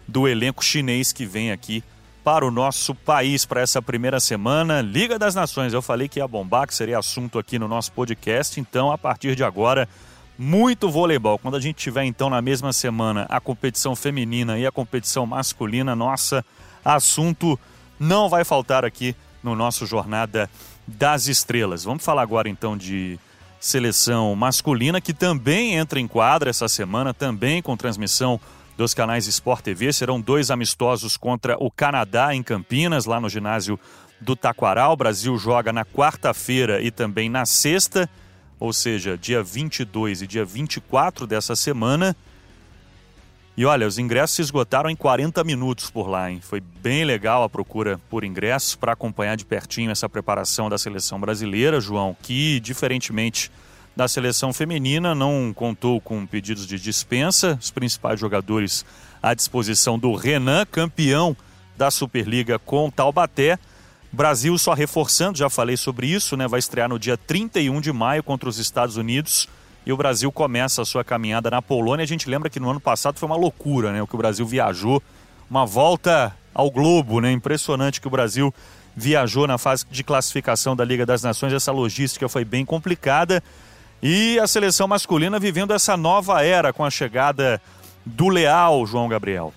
do 0.05 0.27
elenco 0.27 0.65
chinês 0.65 1.13
que 1.13 1.25
vem 1.25 1.53
aqui 1.53 1.85
para 2.29 2.47
o 2.47 2.51
nosso 2.51 2.95
país 2.95 3.47
para 3.47 3.63
essa 3.63 3.81
primeira 3.81 4.21
semana. 4.21 4.83
Liga 4.83 5.19
das 5.19 5.35
Nações, 5.35 5.73
eu 5.73 5.81
falei 5.81 6.11
que 6.11 6.19
ia 6.19 6.29
bombar, 6.29 6.67
que 6.67 6.75
seria 6.75 6.99
assunto 6.99 7.39
aqui 7.39 7.59
no 7.59 7.67
nosso 7.67 7.91
podcast, 7.93 8.61
então 8.61 8.93
a 8.93 8.99
partir 8.99 9.35
de 9.35 9.43
agora 9.43 9.89
muito 10.39 10.91
voleibol. 10.91 11.39
Quando 11.39 11.57
a 11.57 11.61
gente 11.61 11.77
tiver 11.77 12.05
então 12.05 12.29
na 12.29 12.43
mesma 12.43 12.71
semana 12.71 13.25
a 13.31 13.41
competição 13.41 13.97
feminina 13.97 14.59
e 14.59 14.67
a 14.67 14.71
competição 14.71 15.25
masculina, 15.25 15.97
nossa, 15.97 16.45
assunto 16.85 17.59
não 17.99 18.29
vai 18.29 18.45
faltar 18.45 18.85
aqui 18.85 19.17
no 19.43 19.57
nosso 19.57 19.87
Jornada 19.87 20.51
das 20.87 21.29
Estrelas. 21.29 21.85
Vamos 21.85 22.05
falar 22.05 22.21
agora 22.21 22.47
então 22.47 22.77
de 22.77 23.19
seleção 23.59 24.37
masculina 24.37 25.01
que 25.01 25.15
também 25.15 25.77
entra 25.77 25.99
em 25.99 26.07
quadra 26.07 26.51
essa 26.51 26.69
semana, 26.69 27.15
também 27.15 27.63
com 27.63 27.75
transmissão 27.75 28.39
dos 28.79 28.95
canais 28.95 29.27
Sport 29.27 29.61
TV. 29.61 29.93
Serão 29.93 30.19
dois 30.19 30.51
amistosos 30.51 31.19
contra 31.19 31.55
o 31.59 31.71
Canadá 31.71 32.35
em 32.35 32.43
Campinas, 32.43 33.05
lá 33.05 33.21
no 33.21 33.29
ginásio 33.29 33.79
do 34.19 34.35
Taquaral. 34.35 34.95
O 34.95 34.97
Brasil 34.97 35.37
joga 35.37 35.71
na 35.71 35.85
quarta-feira 35.85 36.81
e 36.81 36.91
também 36.91 37.29
na 37.29 37.45
sexta 37.45 38.09
ou 38.61 38.73
seja, 38.73 39.17
dia 39.17 39.43
22 39.43 40.23
e 40.23 40.27
dia 40.27 40.45
24 40.45 41.27
dessa 41.27 41.55
semana. 41.55 42.17
E 43.57 43.65
olha, 43.65 43.87
os 43.87 43.99
ingressos 43.99 44.37
se 44.37 44.43
esgotaram 44.43 44.89
em 44.89 44.97
40 44.97 45.43
minutos 45.43 45.91
por 45.91 46.09
lá, 46.09 46.31
hein? 46.31 46.41
Foi 46.41 46.61
bem 46.61 47.05
legal 47.05 47.43
a 47.43 47.49
procura 47.49 48.01
por 48.09 48.23
ingressos 48.25 48.77
para 48.77 48.93
acompanhar 48.93 49.37
de 49.37 49.45
pertinho 49.45 49.91
essa 49.91 50.09
preparação 50.09 50.69
da 50.69 50.79
seleção 50.79 51.21
brasileira, 51.21 51.81
João, 51.81 52.17
que, 52.23 52.61
diferentemente 52.61 53.51
da 53.99 54.07
seleção 54.07 54.53
feminina, 54.53 55.13
não 55.13 55.53
contou 55.53 56.01
com 56.01 56.25
pedidos 56.25 56.69
de 56.69 56.79
dispensa. 56.79 57.59
Os 57.61 57.73
principais 57.73 58.21
jogadores 58.21 58.87
à 59.21 59.35
disposição 59.35 59.99
do 59.99 60.15
Renan, 60.15 60.65
campeão 60.67 61.37
da 61.77 61.91
Superliga 61.91 62.61
com 62.61 62.93
Taubaté. 62.93 63.59
Brasil 64.13 64.57
só 64.57 64.73
reforçando, 64.73 65.37
já 65.37 65.51
falei 65.51 65.77
sobre 65.77 66.07
isso, 66.07 66.37
né? 66.37 66.47
Vai 66.47 66.61
estrear 66.61 66.89
no 66.89 66.97
dia 66.97 67.17
31 67.17 67.81
de 67.81 67.93
maio 67.93 68.23
contra 68.23 68.49
os 68.49 68.59
Estados 68.59 68.97
Unidos. 68.97 69.49
E 69.85 69.93
o 69.93 69.97
Brasil 69.97 70.31
começa 70.31 70.81
a 70.81 70.85
sua 70.85 71.03
caminhada 71.03 71.51
na 71.51 71.61
Polônia. 71.61 72.05
A 72.05 72.07
gente 72.07 72.31
lembra 72.31 72.49
que 72.49 72.61
no 72.61 72.71
ano 72.71 72.79
passado 72.79 73.19
foi 73.19 73.27
uma 73.27 73.37
loucura, 73.37 73.91
né? 73.91 74.01
O 74.01 74.07
que 74.07 74.15
o 74.15 74.19
Brasil 74.19 74.47
viajou, 74.47 75.03
uma 75.51 75.67
volta 75.67 76.33
ao 76.55 76.71
globo, 76.71 77.21
né? 77.21 77.33
Impressionante 77.33 78.01
que 78.01 78.07
o 78.07 78.11
Brasil 78.11 78.55
viajou 78.95 79.49
na 79.49 79.59
fase 79.59 79.85
de 79.91 80.05
classificação 80.05 80.77
da 80.77 80.85
Liga 80.85 81.05
das 81.05 81.25
Nações. 81.25 81.53
Essa 81.53 81.73
logística 81.73 82.29
foi 82.29 82.45
bem 82.45 82.65
complicada. 82.65 83.43
E 84.03 84.39
a 84.39 84.47
seleção 84.47 84.87
masculina 84.87 85.39
vivendo 85.39 85.73
essa 85.73 85.97
nova 85.97 86.45
era 86.45 86.73
com 86.73 86.85
a 86.85 86.91
chegada 86.91 87.61
do 88.05 88.29
Leal, 88.29 88.87
João 88.87 89.09
Gabriel. 89.09 89.53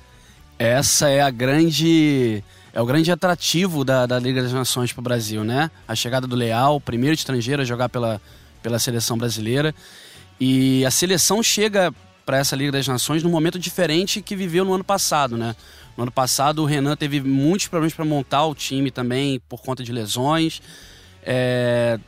Essa 0.58 1.10
é 1.10 1.22
a 1.22 1.30
grande 1.30 2.44
é 2.74 2.82
o 2.82 2.86
grande 2.86 3.12
atrativo 3.12 3.84
da, 3.84 4.06
da 4.06 4.18
Liga 4.18 4.42
das 4.42 4.54
Nações 4.54 4.94
para 4.94 5.02
o 5.02 5.04
Brasil, 5.04 5.44
né? 5.44 5.70
A 5.88 5.94
chegada 5.94 6.26
do 6.26 6.36
Leal, 6.36 6.80
primeiro 6.80 7.14
estrangeiro 7.14 7.62
a 7.62 7.66
jogar 7.66 7.90
pela, 7.90 8.22
pela 8.64 8.80
seleção 8.80 9.18
brasileira. 9.18 9.76
E 10.40 10.86
a 10.86 10.92
seleção 10.92 11.44
chega 11.44 11.94
para 12.26 12.38
essa 12.38 12.56
Liga 12.56 12.72
das 12.72 12.88
Nações 12.88 13.22
num 13.24 13.30
momento 13.30 13.60
diferente 13.60 14.22
que 14.22 14.36
viveu 14.36 14.64
no 14.64 14.74
ano 14.74 14.84
passado, 14.84 15.38
né? 15.38 15.56
No 15.98 16.04
ano 16.04 16.12
passado 16.12 16.64
o 16.64 16.66
Renan 16.66 16.96
teve 16.96 17.20
muitos 17.20 17.68
problemas 17.68 17.94
para 17.94 18.06
montar 18.06 18.46
o 18.46 18.56
time 18.56 18.90
também 18.90 19.40
por 19.50 19.62
conta 19.62 19.84
de 19.84 19.92
lesões, 19.92 20.62
é, 21.24 22.00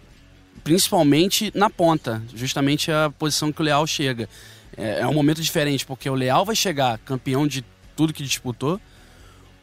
principalmente 0.63 1.51
na 1.53 1.69
ponta, 1.69 2.21
justamente 2.33 2.91
a 2.91 3.11
posição 3.17 3.51
que 3.51 3.61
o 3.61 3.65
Leal 3.65 3.85
chega. 3.85 4.29
É, 4.75 5.01
é 5.01 5.07
um 5.07 5.13
momento 5.13 5.41
diferente 5.41 5.85
porque 5.85 6.09
o 6.09 6.15
Leal 6.15 6.45
vai 6.45 6.55
chegar 6.55 6.97
campeão 6.99 7.45
de 7.45 7.63
tudo 7.95 8.13
que 8.13 8.23
disputou 8.23 8.79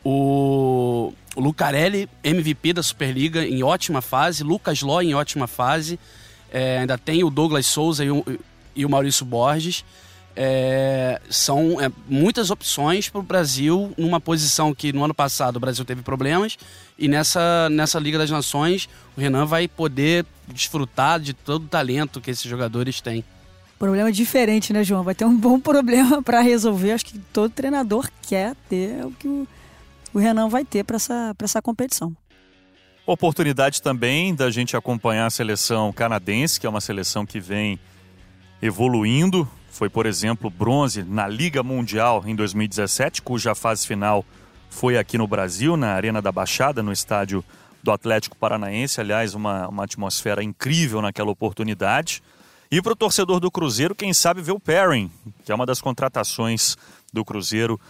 o, 0.04 1.12
o 1.34 1.40
Lucarelli, 1.40 2.08
MVP 2.22 2.72
da 2.72 2.82
Superliga, 2.82 3.44
em 3.44 3.62
ótima 3.62 4.00
fase. 4.00 4.42
Lucas 4.42 4.82
Ló 4.82 5.00
em 5.00 5.14
ótima 5.14 5.46
fase. 5.46 5.98
É, 6.52 6.78
ainda 6.78 6.98
tem 6.98 7.22
o 7.22 7.30
Douglas 7.30 7.66
Souza 7.66 8.04
e 8.04 8.10
o, 8.10 8.24
e 8.74 8.84
o 8.84 8.90
Maurício 8.90 9.24
Borges. 9.24 9.84
É, 10.42 11.20
são 11.28 11.78
é, 11.78 11.92
muitas 12.08 12.50
opções 12.50 13.10
para 13.10 13.20
o 13.20 13.22
Brasil 13.22 13.92
numa 13.98 14.18
posição 14.18 14.74
que 14.74 14.90
no 14.90 15.04
ano 15.04 15.12
passado 15.12 15.56
o 15.56 15.60
Brasil 15.60 15.84
teve 15.84 16.00
problemas 16.00 16.56
e 16.98 17.08
nessa, 17.08 17.68
nessa 17.68 17.98
Liga 17.98 18.16
das 18.16 18.30
Nações 18.30 18.88
o 19.14 19.20
Renan 19.20 19.44
vai 19.44 19.68
poder 19.68 20.24
desfrutar 20.48 21.20
de 21.20 21.34
todo 21.34 21.64
o 21.64 21.68
talento 21.68 22.22
que 22.22 22.30
esses 22.30 22.48
jogadores 22.48 23.02
têm. 23.02 23.22
Problema 23.78 24.10
diferente, 24.10 24.72
né, 24.72 24.82
João? 24.82 25.02
Vai 25.02 25.14
ter 25.14 25.26
um 25.26 25.36
bom 25.36 25.60
problema 25.60 26.22
para 26.22 26.40
resolver. 26.40 26.92
Acho 26.92 27.04
que 27.04 27.18
todo 27.18 27.52
treinador 27.52 28.08
quer 28.22 28.56
ter 28.66 29.04
o 29.04 29.10
que 29.10 29.28
o, 29.28 29.46
o 30.14 30.18
Renan 30.18 30.48
vai 30.48 30.64
ter 30.64 30.84
para 30.84 30.96
essa, 30.96 31.36
essa 31.42 31.60
competição. 31.60 32.16
Oportunidade 33.04 33.82
também 33.82 34.34
da 34.34 34.50
gente 34.50 34.74
acompanhar 34.74 35.26
a 35.26 35.30
seleção 35.30 35.92
canadense, 35.92 36.58
que 36.58 36.66
é 36.66 36.70
uma 36.70 36.80
seleção 36.80 37.26
que 37.26 37.38
vem 37.38 37.78
evoluindo. 38.62 39.46
Foi, 39.70 39.88
por 39.88 40.04
exemplo, 40.04 40.50
bronze 40.50 41.02
na 41.02 41.26
Liga 41.26 41.62
Mundial 41.62 42.22
em 42.26 42.34
2017, 42.34 43.22
cuja 43.22 43.54
fase 43.54 43.86
final 43.86 44.24
foi 44.68 44.98
aqui 44.98 45.16
no 45.16 45.26
Brasil, 45.26 45.76
na 45.76 45.94
Arena 45.94 46.20
da 46.20 46.30
Baixada, 46.30 46.82
no 46.82 46.92
estádio 46.92 47.44
do 47.82 47.90
Atlético 47.90 48.36
Paranaense. 48.36 49.00
Aliás, 49.00 49.34
uma, 49.34 49.68
uma 49.68 49.84
atmosfera 49.84 50.42
incrível 50.42 51.00
naquela 51.00 51.30
oportunidade. 51.30 52.22
E 52.70 52.80
para 52.80 52.92
o 52.92 52.96
torcedor 52.96 53.40
do 53.40 53.50
Cruzeiro, 53.50 53.94
quem 53.94 54.12
sabe 54.12 54.42
ver 54.42 54.52
o 54.52 54.60
Perrin, 54.60 55.10
que 55.44 55.50
é 55.50 55.54
uma 55.54 55.66
das 55.66 55.80
contratações 55.80 56.76
do 57.12 57.24
Cruzeiro 57.24 57.80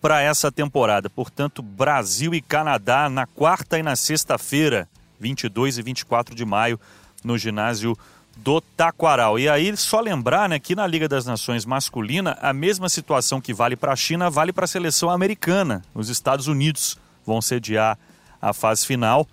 para 0.00 0.20
essa 0.20 0.50
temporada. 0.52 1.10
Portanto, 1.10 1.62
Brasil 1.62 2.34
e 2.34 2.40
Canadá 2.40 3.08
na 3.08 3.26
quarta 3.26 3.78
e 3.78 3.82
na 3.82 3.96
sexta-feira, 3.96 4.88
22 5.18 5.78
e 5.78 5.82
24 5.82 6.34
de 6.34 6.44
maio, 6.44 6.78
no 7.24 7.36
ginásio 7.36 7.98
do 8.42 8.60
Taquaral. 8.60 9.38
E 9.38 9.48
aí, 9.48 9.76
só 9.76 10.00
lembrar 10.00 10.48
né, 10.48 10.58
que 10.58 10.74
na 10.74 10.86
Liga 10.86 11.08
das 11.08 11.26
Nações 11.26 11.64
masculina, 11.64 12.38
a 12.40 12.52
mesma 12.52 12.88
situação 12.88 13.40
que 13.40 13.52
vale 13.52 13.76
para 13.76 13.92
a 13.92 13.96
China 13.96 14.30
vale 14.30 14.52
para 14.52 14.64
a 14.64 14.68
seleção 14.68 15.10
americana. 15.10 15.84
Os 15.94 16.08
Estados 16.08 16.46
Unidos 16.46 16.96
vão 17.26 17.42
sediar 17.42 17.98
a 18.40 18.52
fase 18.52 18.86
final 18.86 19.26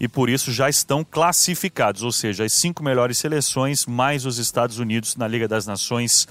e 0.00 0.08
por 0.08 0.30
isso 0.30 0.50
já 0.50 0.68
estão 0.68 1.04
classificados, 1.04 2.02
ou 2.02 2.10
seja, 2.10 2.44
as 2.44 2.54
cinco 2.54 2.82
melhores 2.82 3.18
seleções 3.18 3.84
mais 3.84 4.24
os 4.24 4.38
Estados 4.38 4.78
Unidos 4.78 5.14
na 5.14 5.28
Liga 5.28 5.46
das 5.46 5.66
Nações 5.66 6.26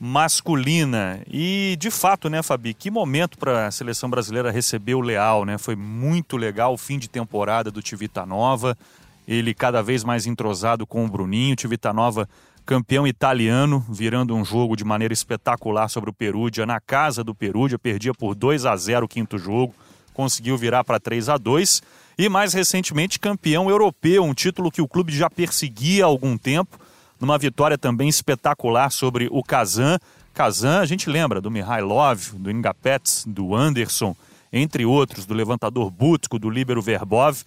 masculina. 0.00 1.20
E 1.30 1.76
de 1.78 1.90
fato, 1.90 2.30
né, 2.30 2.42
Fabi, 2.42 2.72
que 2.72 2.90
momento 2.90 3.36
para 3.36 3.66
a 3.66 3.70
seleção 3.70 4.08
brasileira 4.08 4.50
receber 4.50 4.94
o 4.94 5.00
Leal, 5.02 5.44
né? 5.44 5.58
Foi 5.58 5.76
muito 5.76 6.38
legal 6.38 6.72
o 6.72 6.78
fim 6.78 6.98
de 6.98 7.06
temporada 7.06 7.70
do 7.70 7.82
Tivita 7.82 8.24
Nova. 8.24 8.76
Ele 9.26 9.54
cada 9.54 9.82
vez 9.82 10.02
mais 10.04 10.26
entrosado 10.26 10.86
com 10.86 11.04
o 11.04 11.08
Bruninho, 11.08 11.56
Tivita 11.56 11.92
Nova 11.92 12.28
campeão 12.64 13.06
italiano, 13.06 13.84
virando 13.88 14.34
um 14.34 14.44
jogo 14.44 14.76
de 14.76 14.84
maneira 14.84 15.12
espetacular 15.12 15.88
sobre 15.88 16.10
o 16.10 16.12
Perúdia 16.12 16.64
na 16.64 16.80
casa 16.80 17.24
do 17.24 17.34
Perúdia, 17.34 17.78
perdia 17.78 18.14
por 18.14 18.34
2 18.34 18.66
a 18.66 18.76
0 18.76 19.06
o 19.06 19.08
quinto 19.08 19.36
jogo, 19.36 19.74
conseguiu 20.14 20.56
virar 20.56 20.84
para 20.84 21.00
3 21.00 21.28
a 21.28 21.36
2 21.36 21.82
e 22.18 22.28
mais 22.28 22.52
recentemente 22.52 23.18
campeão 23.18 23.68
europeu, 23.68 24.22
um 24.22 24.34
título 24.34 24.70
que 24.70 24.82
o 24.82 24.88
clube 24.88 25.12
já 25.12 25.28
perseguia 25.28 26.04
há 26.04 26.06
algum 26.06 26.36
tempo 26.36 26.78
numa 27.18 27.38
vitória 27.38 27.78
também 27.78 28.08
espetacular 28.08 28.90
sobre 28.90 29.28
o 29.30 29.42
Kazan. 29.42 29.98
Kazan, 30.34 30.80
a 30.80 30.86
gente 30.86 31.08
lembra 31.08 31.40
do 31.40 31.50
Mihailov, 31.50 32.32
do 32.34 32.50
Ingapets, 32.50 33.24
do 33.26 33.54
Anderson, 33.54 34.16
entre 34.52 34.84
outros, 34.84 35.24
do 35.24 35.32
levantador 35.32 35.90
Butko, 35.90 36.38
do 36.38 36.50
líbero 36.50 36.82
Verbov. 36.82 37.42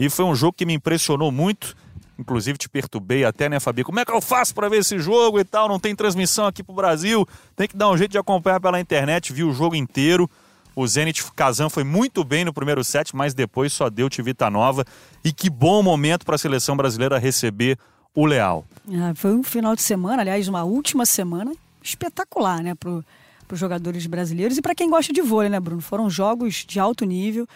E 0.00 0.08
foi 0.08 0.24
um 0.24 0.34
jogo 0.34 0.54
que 0.54 0.64
me 0.64 0.72
impressionou 0.72 1.30
muito. 1.30 1.76
Inclusive 2.18 2.56
te 2.56 2.70
perturbei 2.70 3.22
até, 3.22 3.50
né, 3.50 3.60
Fabi? 3.60 3.84
Como 3.84 4.00
é 4.00 4.04
que 4.04 4.10
eu 4.10 4.20
faço 4.20 4.54
para 4.54 4.66
ver 4.66 4.78
esse 4.78 4.98
jogo 4.98 5.38
e 5.38 5.44
tal? 5.44 5.68
Não 5.68 5.78
tem 5.78 5.94
transmissão 5.94 6.46
aqui 6.46 6.62
pro 6.62 6.74
Brasil. 6.74 7.28
Tem 7.54 7.68
que 7.68 7.76
dar 7.76 7.90
um 7.90 7.96
jeito 7.98 8.10
de 8.10 8.18
acompanhar 8.18 8.58
pela 8.60 8.80
internet, 8.80 9.30
vi 9.30 9.44
o 9.44 9.52
jogo 9.52 9.76
inteiro. 9.76 10.28
O 10.74 10.86
Zenit 10.86 11.22
Kazan 11.36 11.68
foi 11.68 11.84
muito 11.84 12.24
bem 12.24 12.46
no 12.46 12.52
primeiro 12.52 12.82
set, 12.82 13.14
mas 13.14 13.34
depois 13.34 13.74
só 13.74 13.90
deu 13.90 14.08
Tivita 14.08 14.48
Nova. 14.48 14.86
E 15.22 15.32
que 15.32 15.50
bom 15.50 15.82
momento 15.82 16.24
para 16.24 16.36
a 16.36 16.38
seleção 16.38 16.74
brasileira 16.74 17.18
receber 17.18 17.78
o 18.14 18.24
Leal. 18.24 18.64
Ah, 18.90 19.12
foi 19.14 19.34
um 19.34 19.42
final 19.42 19.76
de 19.76 19.82
semana, 19.82 20.22
aliás, 20.22 20.48
uma 20.48 20.64
última 20.64 21.04
semana 21.04 21.52
espetacular, 21.82 22.62
né, 22.62 22.74
para 22.74 22.90
os 22.90 23.58
jogadores 23.58 24.06
brasileiros 24.06 24.56
e 24.56 24.62
para 24.62 24.74
quem 24.74 24.88
gosta 24.88 25.12
de 25.12 25.20
vôlei, 25.20 25.50
né, 25.50 25.60
Bruno? 25.60 25.82
Foram 25.82 26.08
jogos 26.08 26.64
de 26.66 26.80
alto 26.80 27.04
nível. 27.04 27.46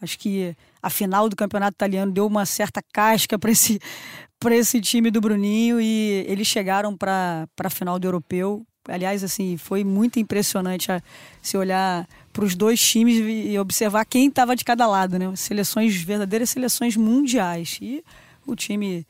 Acho 0.00 0.18
que 0.18 0.54
a 0.82 0.88
final 0.88 1.28
do 1.28 1.36
campeonato 1.36 1.74
italiano 1.74 2.12
deu 2.12 2.26
uma 2.26 2.46
certa 2.46 2.80
casca 2.92 3.38
para 3.38 3.50
esse, 3.50 3.80
esse 4.52 4.80
time 4.80 5.10
do 5.10 5.20
Bruninho 5.20 5.80
e 5.80 6.24
eles 6.28 6.46
chegaram 6.46 6.96
para 6.96 7.48
a 7.62 7.70
final 7.70 7.98
do 7.98 8.06
europeu. 8.06 8.64
Aliás, 8.86 9.22
assim, 9.22 9.56
foi 9.56 9.84
muito 9.84 10.18
impressionante 10.18 10.90
a, 10.90 11.02
se 11.42 11.56
olhar 11.56 12.08
para 12.32 12.44
os 12.44 12.54
dois 12.54 12.80
times 12.80 13.16
e 13.18 13.58
observar 13.58 14.04
quem 14.06 14.28
estava 14.28 14.56
de 14.56 14.64
cada 14.64 14.86
lado, 14.86 15.18
né? 15.18 15.34
Seleções 15.36 15.94
verdadeiras 15.96 16.48
seleções 16.48 16.96
mundiais. 16.96 17.78
E 17.82 18.02
o 18.46 18.56
time 18.56 19.06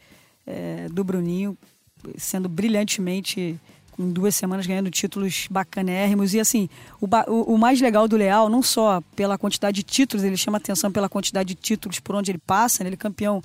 é, 0.47 0.89
do 0.91 1.05
Bruninho, 1.05 1.57
sendo 2.17 2.49
brilhantemente 2.49 3.61
com 3.99 4.09
duas 4.13 4.37
semanas 4.37 4.65
ganhando 4.65 4.89
títulos 4.93 5.49
bacanérrimos. 5.51 6.33
E 6.33 6.39
assim, 6.39 6.69
o, 7.01 7.07
o, 7.27 7.55
o, 7.55 7.59
mais 7.59 7.81
legal 7.81 8.07
do 8.07 8.17
Leal, 8.17 8.49
não 8.49 8.63
só 8.63 9.03
pela 9.17 9.37
quantidade 9.37 9.75
de 9.75 9.83
títulos, 9.83 10.25
ele 10.25 10.37
chama 10.37 10.59
atenção 10.59 10.93
pela 10.93 11.09
quantidade 11.09 11.49
de 11.49 11.55
títulos 11.57 11.99
por 11.99 12.15
onde 12.15 12.31
ele 12.31 12.39
passa, 12.39 12.85
né? 12.85 12.89
ele 12.91 12.95
é 12.95 12.97
campeão. 12.97 13.43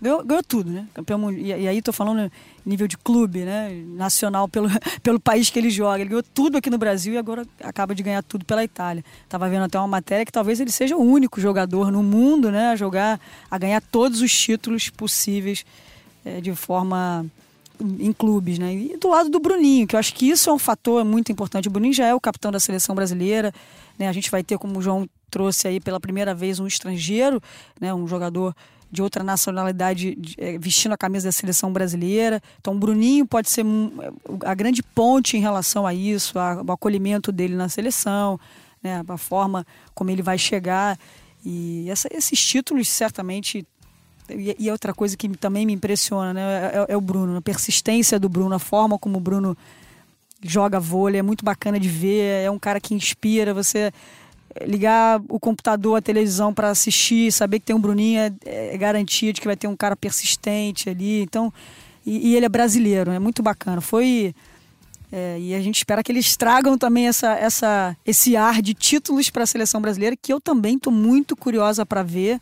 Ganhou, 0.00 0.24
ganhou 0.24 0.42
tudo, 0.42 0.70
né? 0.70 0.86
Campeão, 0.94 1.30
e, 1.30 1.48
e 1.48 1.68
aí 1.68 1.78
estou 1.78 1.92
falando 1.92 2.32
nível 2.64 2.88
de 2.88 2.96
clube, 2.96 3.40
né? 3.40 3.70
Nacional, 3.88 4.48
pelo, 4.48 4.68
pelo 5.02 5.20
país 5.20 5.50
que 5.50 5.58
ele 5.58 5.68
joga. 5.68 6.00
Ele 6.00 6.08
ganhou 6.08 6.22
tudo 6.22 6.56
aqui 6.56 6.70
no 6.70 6.78
Brasil 6.78 7.12
e 7.12 7.18
agora 7.18 7.46
acaba 7.62 7.94
de 7.94 8.02
ganhar 8.02 8.22
tudo 8.22 8.46
pela 8.46 8.64
Itália. 8.64 9.04
Tava 9.28 9.46
vendo 9.50 9.64
até 9.64 9.78
uma 9.78 9.86
matéria 9.86 10.24
que 10.24 10.32
talvez 10.32 10.58
ele 10.58 10.72
seja 10.72 10.96
o 10.96 11.02
único 11.02 11.38
jogador 11.38 11.92
no 11.92 12.02
mundo, 12.02 12.50
né? 12.50 12.70
A 12.70 12.76
jogar, 12.76 13.20
a 13.50 13.58
ganhar 13.58 13.82
todos 13.82 14.22
os 14.22 14.32
títulos 14.32 14.88
possíveis 14.88 15.66
é, 16.24 16.40
de 16.40 16.54
forma 16.54 17.26
em 17.80 18.12
clubes, 18.12 18.58
né? 18.58 18.74
E 18.74 18.96
do 18.96 19.08
lado 19.08 19.28
do 19.28 19.40
Bruninho, 19.40 19.86
que 19.86 19.94
eu 19.94 20.00
acho 20.00 20.14
que 20.14 20.28
isso 20.28 20.48
é 20.50 20.52
um 20.52 20.58
fator 20.58 21.04
muito 21.04 21.32
importante. 21.32 21.68
O 21.68 21.70
Bruninho 21.70 21.94
já 21.94 22.06
é 22.06 22.14
o 22.14 22.20
capitão 22.20 22.50
da 22.50 22.60
seleção 22.60 22.94
brasileira, 22.94 23.52
né? 23.98 24.08
A 24.08 24.12
gente 24.12 24.30
vai 24.30 24.42
ter, 24.42 24.58
como 24.58 24.78
o 24.78 24.82
João 24.82 25.08
trouxe 25.30 25.66
aí 25.66 25.80
pela 25.80 25.98
primeira 25.98 26.34
vez, 26.34 26.60
um 26.60 26.66
estrangeiro, 26.66 27.42
né? 27.80 27.92
Um 27.92 28.06
jogador 28.06 28.54
de 28.90 29.00
outra 29.00 29.24
nacionalidade 29.24 30.18
é, 30.36 30.58
vestindo 30.58 30.92
a 30.92 30.98
camisa 30.98 31.28
da 31.28 31.32
seleção 31.32 31.72
brasileira. 31.72 32.42
Então, 32.60 32.74
o 32.74 32.78
Bruninho 32.78 33.26
pode 33.26 33.48
ser 33.48 33.64
a 34.44 34.54
grande 34.54 34.82
ponte 34.82 35.36
em 35.36 35.40
relação 35.40 35.86
a 35.86 35.94
isso, 35.94 36.38
ao 36.38 36.70
acolhimento 36.70 37.32
dele 37.32 37.54
na 37.54 37.68
seleção, 37.68 38.38
né? 38.82 39.02
A 39.08 39.16
forma 39.16 39.66
como 39.94 40.10
ele 40.10 40.22
vai 40.22 40.36
chegar. 40.36 40.98
E 41.44 41.88
essa, 41.88 42.08
esses 42.12 42.38
títulos 42.44 42.88
certamente 42.88 43.66
e, 44.30 44.56
e 44.58 44.70
outra 44.70 44.94
coisa 44.94 45.16
que 45.16 45.28
também 45.30 45.66
me 45.66 45.72
impressiona, 45.72 46.32
né? 46.32 46.40
É, 46.40 46.78
é, 46.78 46.86
é, 46.90 46.96
o 46.96 47.00
Bruno, 47.00 47.36
a 47.36 47.42
persistência 47.42 48.18
do 48.18 48.28
Bruno, 48.28 48.54
a 48.54 48.58
forma 48.58 48.98
como 48.98 49.18
o 49.18 49.20
Bruno 49.20 49.56
joga 50.42 50.80
vôlei, 50.80 51.20
é 51.20 51.22
muito 51.22 51.44
bacana 51.44 51.78
de 51.78 51.88
ver, 51.88 52.44
é 52.44 52.50
um 52.50 52.58
cara 52.58 52.80
que 52.80 52.94
inspira 52.94 53.54
você 53.54 53.92
ligar 54.66 55.20
o 55.28 55.40
computador, 55.40 55.96
a 55.96 56.02
televisão 56.02 56.52
para 56.52 56.70
assistir, 56.70 57.32
saber 57.32 57.60
que 57.60 57.66
tem 57.66 57.76
um 57.76 57.80
Bruninho 57.80 58.20
é, 58.20 58.32
é, 58.44 58.76
garantia 58.76 59.32
de 59.32 59.40
que 59.40 59.46
vai 59.46 59.56
ter 59.56 59.66
um 59.66 59.76
cara 59.76 59.96
persistente 59.96 60.90
ali. 60.90 61.22
Então, 61.22 61.52
e, 62.04 62.30
e 62.30 62.36
ele 62.36 62.46
é 62.46 62.48
brasileiro, 62.48 63.10
é 63.10 63.18
muito 63.18 63.42
bacana. 63.42 63.80
Foi 63.80 64.34
é, 65.12 65.38
e 65.38 65.54
a 65.54 65.60
gente 65.60 65.76
espera 65.76 66.02
que 66.02 66.10
eles 66.10 66.36
tragam 66.36 66.78
também 66.78 67.06
essa, 67.06 67.34
essa, 67.34 67.96
esse 68.04 68.34
ar 68.34 68.62
de 68.62 68.72
títulos 68.72 69.28
para 69.28 69.44
a 69.44 69.46
seleção 69.46 69.80
brasileira, 69.80 70.16
que 70.16 70.32
eu 70.32 70.40
também 70.40 70.76
estou 70.76 70.92
muito 70.92 71.36
curiosa 71.36 71.84
para 71.84 72.02
ver 72.02 72.40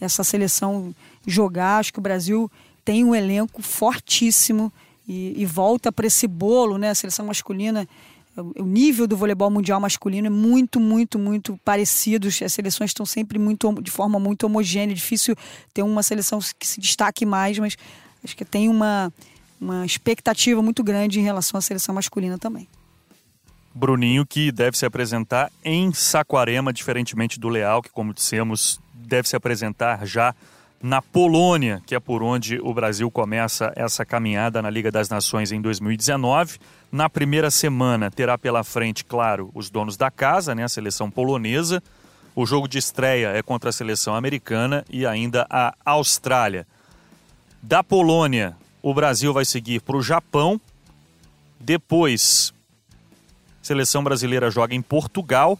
essa 0.00 0.24
seleção 0.24 0.94
jogar. 1.26 1.78
Acho 1.78 1.92
que 1.92 1.98
o 1.98 2.02
Brasil 2.02 2.50
tem 2.84 3.04
um 3.04 3.14
elenco 3.14 3.60
fortíssimo 3.62 4.72
e, 5.08 5.34
e 5.36 5.46
volta 5.46 5.90
para 5.90 6.06
esse 6.06 6.26
bolo, 6.26 6.78
né? 6.78 6.90
A 6.90 6.94
seleção 6.94 7.26
masculina, 7.26 7.86
o 8.36 8.64
nível 8.64 9.06
do 9.06 9.16
voleibol 9.16 9.50
mundial 9.50 9.80
masculino 9.80 10.26
é 10.26 10.30
muito, 10.30 10.78
muito, 10.78 11.18
muito 11.18 11.58
parecido. 11.64 12.28
As 12.28 12.52
seleções 12.52 12.90
estão 12.90 13.06
sempre 13.06 13.38
muito 13.38 13.80
de 13.82 13.90
forma 13.90 14.18
muito 14.18 14.44
homogênea. 14.44 14.92
É 14.92 14.96
difícil 14.96 15.34
ter 15.72 15.82
uma 15.82 16.02
seleção 16.02 16.38
que 16.58 16.66
se 16.66 16.80
destaque 16.80 17.24
mais, 17.24 17.58
mas 17.58 17.76
acho 18.22 18.36
que 18.36 18.44
tem 18.44 18.68
uma, 18.68 19.12
uma 19.60 19.86
expectativa 19.86 20.60
muito 20.60 20.84
grande 20.84 21.18
em 21.18 21.22
relação 21.22 21.58
à 21.58 21.60
seleção 21.60 21.94
masculina 21.94 22.38
também. 22.38 22.68
Bruninho, 23.74 24.24
que 24.24 24.50
deve 24.50 24.76
se 24.76 24.86
apresentar 24.86 25.52
em 25.62 25.92
Saquarema, 25.92 26.72
diferentemente 26.72 27.38
do 27.38 27.48
Leal, 27.48 27.82
que, 27.82 27.90
como 27.90 28.14
dissemos, 28.14 28.80
deve 28.94 29.28
se 29.28 29.36
apresentar 29.36 30.06
já 30.06 30.34
na 30.82 31.00
Polônia, 31.00 31.82
que 31.86 31.94
é 31.94 32.00
por 32.00 32.22
onde 32.22 32.58
o 32.60 32.72
Brasil 32.72 33.10
começa 33.10 33.72
essa 33.74 34.04
caminhada 34.04 34.60
na 34.60 34.70
Liga 34.70 34.90
das 34.90 35.08
Nações 35.08 35.52
em 35.52 35.60
2019. 35.60 36.58
Na 36.92 37.08
primeira 37.08 37.50
semana 37.50 38.10
terá 38.10 38.36
pela 38.38 38.62
frente, 38.62 39.04
claro, 39.04 39.50
os 39.54 39.70
donos 39.70 39.96
da 39.96 40.10
casa, 40.10 40.54
né, 40.54 40.64
a 40.64 40.68
seleção 40.68 41.10
polonesa. 41.10 41.82
O 42.34 42.44
jogo 42.44 42.68
de 42.68 42.78
estreia 42.78 43.28
é 43.28 43.42
contra 43.42 43.70
a 43.70 43.72
seleção 43.72 44.14
americana 44.14 44.84
e 44.90 45.06
ainda 45.06 45.46
a 45.48 45.74
Austrália. 45.84 46.66
Da 47.62 47.82
Polônia, 47.82 48.54
o 48.82 48.92
Brasil 48.92 49.32
vai 49.32 49.44
seguir 49.44 49.80
para 49.80 49.96
o 49.96 50.02
Japão. 50.02 50.60
Depois, 51.58 52.52
a 53.62 53.64
seleção 53.64 54.04
brasileira 54.04 54.50
joga 54.50 54.74
em 54.74 54.82
Portugal 54.82 55.58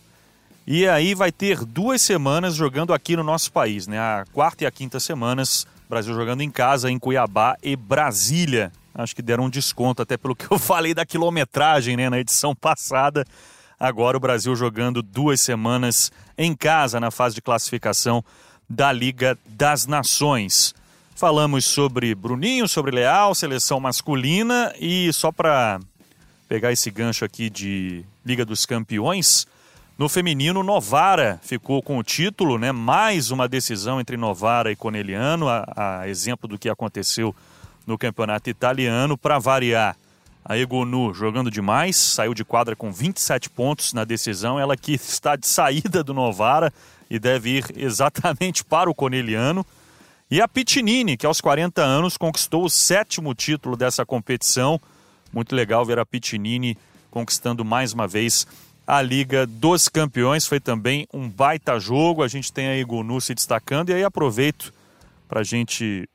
e 0.67 0.89
aí 0.89 1.15
vai 1.15 1.31
ter 1.31 1.65
duas 1.65 2.03
semanas 2.03 2.55
jogando 2.55 2.93
aqui 2.93 3.17
no 3.17 3.23
nosso 3.23 3.53
país, 3.53 3.87
né? 3.87 3.99
A 3.99 4.25
quarta 4.33 4.65
e 4.65 4.67
a 4.67 4.71
quinta 4.71 4.99
semanas, 4.99 5.67
Brasil 5.89 6.13
jogando 6.13 6.41
em 6.41 6.51
casa, 6.51 6.91
em 6.91 6.99
Cuiabá 6.99 7.57
e 7.63 7.77
Brasília. 7.77 8.73
acho 8.95 9.15
que 9.15 9.23
deram 9.23 9.45
um 9.45 9.51
desconto, 9.51 10.03
até 10.03 10.17
pelo 10.17 10.35
que 10.37 10.51
eu 10.51 10.59
falei 10.59 10.93
da 10.93 11.07
quilometragem 11.07 11.97
né, 11.97 12.11
na 12.11 12.19
edição 12.19 12.55
passada. 12.55 13.25
Agora 13.79 14.17
o 14.17 14.21
Brasil 14.21 14.57
jogando 14.57 15.03
duas 15.03 15.41
semanas 15.41 16.11
em 16.37 16.57
casa 16.57 16.99
na 16.99 17.11
fase 17.11 17.35
de 17.35 17.43
classificação 17.43 18.25
da 18.69 18.91
Liga 18.91 19.39
das 19.47 19.87
Nações. 19.87 20.75
Falamos 21.15 21.65
sobre 21.65 22.15
Bruninho, 22.15 22.67
sobre 22.67 22.91
Leal, 22.91 23.35
seleção 23.35 23.79
masculina 23.79 24.75
e 24.81 25.13
só 25.13 25.31
para 25.31 25.79
pegar 26.49 26.73
esse 26.73 26.91
gancho 26.91 27.25
aqui 27.25 27.49
de 27.49 28.05
Liga 28.25 28.45
dos 28.45 28.67
Campeões, 28.67 29.47
no 29.99 30.11
feminino, 30.11 30.63
Novara 30.63 31.41
ficou 31.43 31.83
com 31.83 31.97
o 31.97 32.03
título, 32.03 32.59
né? 32.59 32.71
Mais 32.71 33.31
uma 33.31 33.49
decisão 33.49 33.99
entre 33.99 34.17
Novara 34.19 34.71
e 34.71 34.77
Coneliano, 34.77 35.49
a, 35.49 35.65
a 35.75 36.09
exemplo 36.09 36.47
do 36.47 36.59
que 36.59 36.69
aconteceu 36.69 37.35
no 37.87 37.97
campeonato 37.97 38.51
italiano. 38.51 39.17
Para 39.17 39.39
variar, 39.39 39.97
a 40.45 40.59
Egonu 40.59 41.15
jogando 41.15 41.51
demais, 41.51 41.97
saiu 41.97 42.35
de 42.35 42.45
quadra 42.45 42.77
com 42.77 42.93
27 42.93 43.49
pontos 43.49 43.95
na 43.95 44.05
decisão. 44.05 44.61
Ela 44.61 44.77
que 44.77 44.93
está 44.93 45.35
de 45.35 45.47
saída 45.47 46.05
do 46.05 46.13
Novara 46.13 46.71
e 47.09 47.19
deve 47.19 47.57
ir 47.57 47.65
exatamente 47.75 48.63
para 48.63 48.91
o 48.91 48.95
Coneliano. 48.95 49.65
E 50.31 50.43
a 50.43 50.49
Pitinini, 50.49 51.17
que 51.17 51.25
aos 51.25 51.41
40 51.41 51.81
anos 51.81 52.19
conquistou 52.19 52.65
o 52.65 52.71
sétimo 52.71 53.35
título 53.35 53.79
dessa 53.79 54.05
competição. 54.05 54.79
Muito 55.33 55.55
legal 55.55 55.87
ver 55.87 55.99
a 55.99 56.05
Pitinini 56.05 56.77
conquistando 57.11 57.65
mais 57.65 57.95
uma 57.95 58.07
vez 58.07 58.47
a 58.87 59.03
Liga 59.03 59.47
dos 59.47 59.89
Campeões. 59.89 60.47
Foi 60.47 60.61
também 60.61 61.07
um 61.13 61.29
baita 61.29 61.79
jogo. 61.79 62.23
A 62.23 62.29
gente 62.29 62.53
tem 62.53 62.69
a 62.69 62.77
Igonu 62.77 63.21
se 63.21 63.35
destacando. 63.35 63.91
E 63.91 63.95
aí 63.95 64.05
aproveito 64.05 64.73
para 65.29 65.41
a 65.41 65.45
gente 65.45 66.09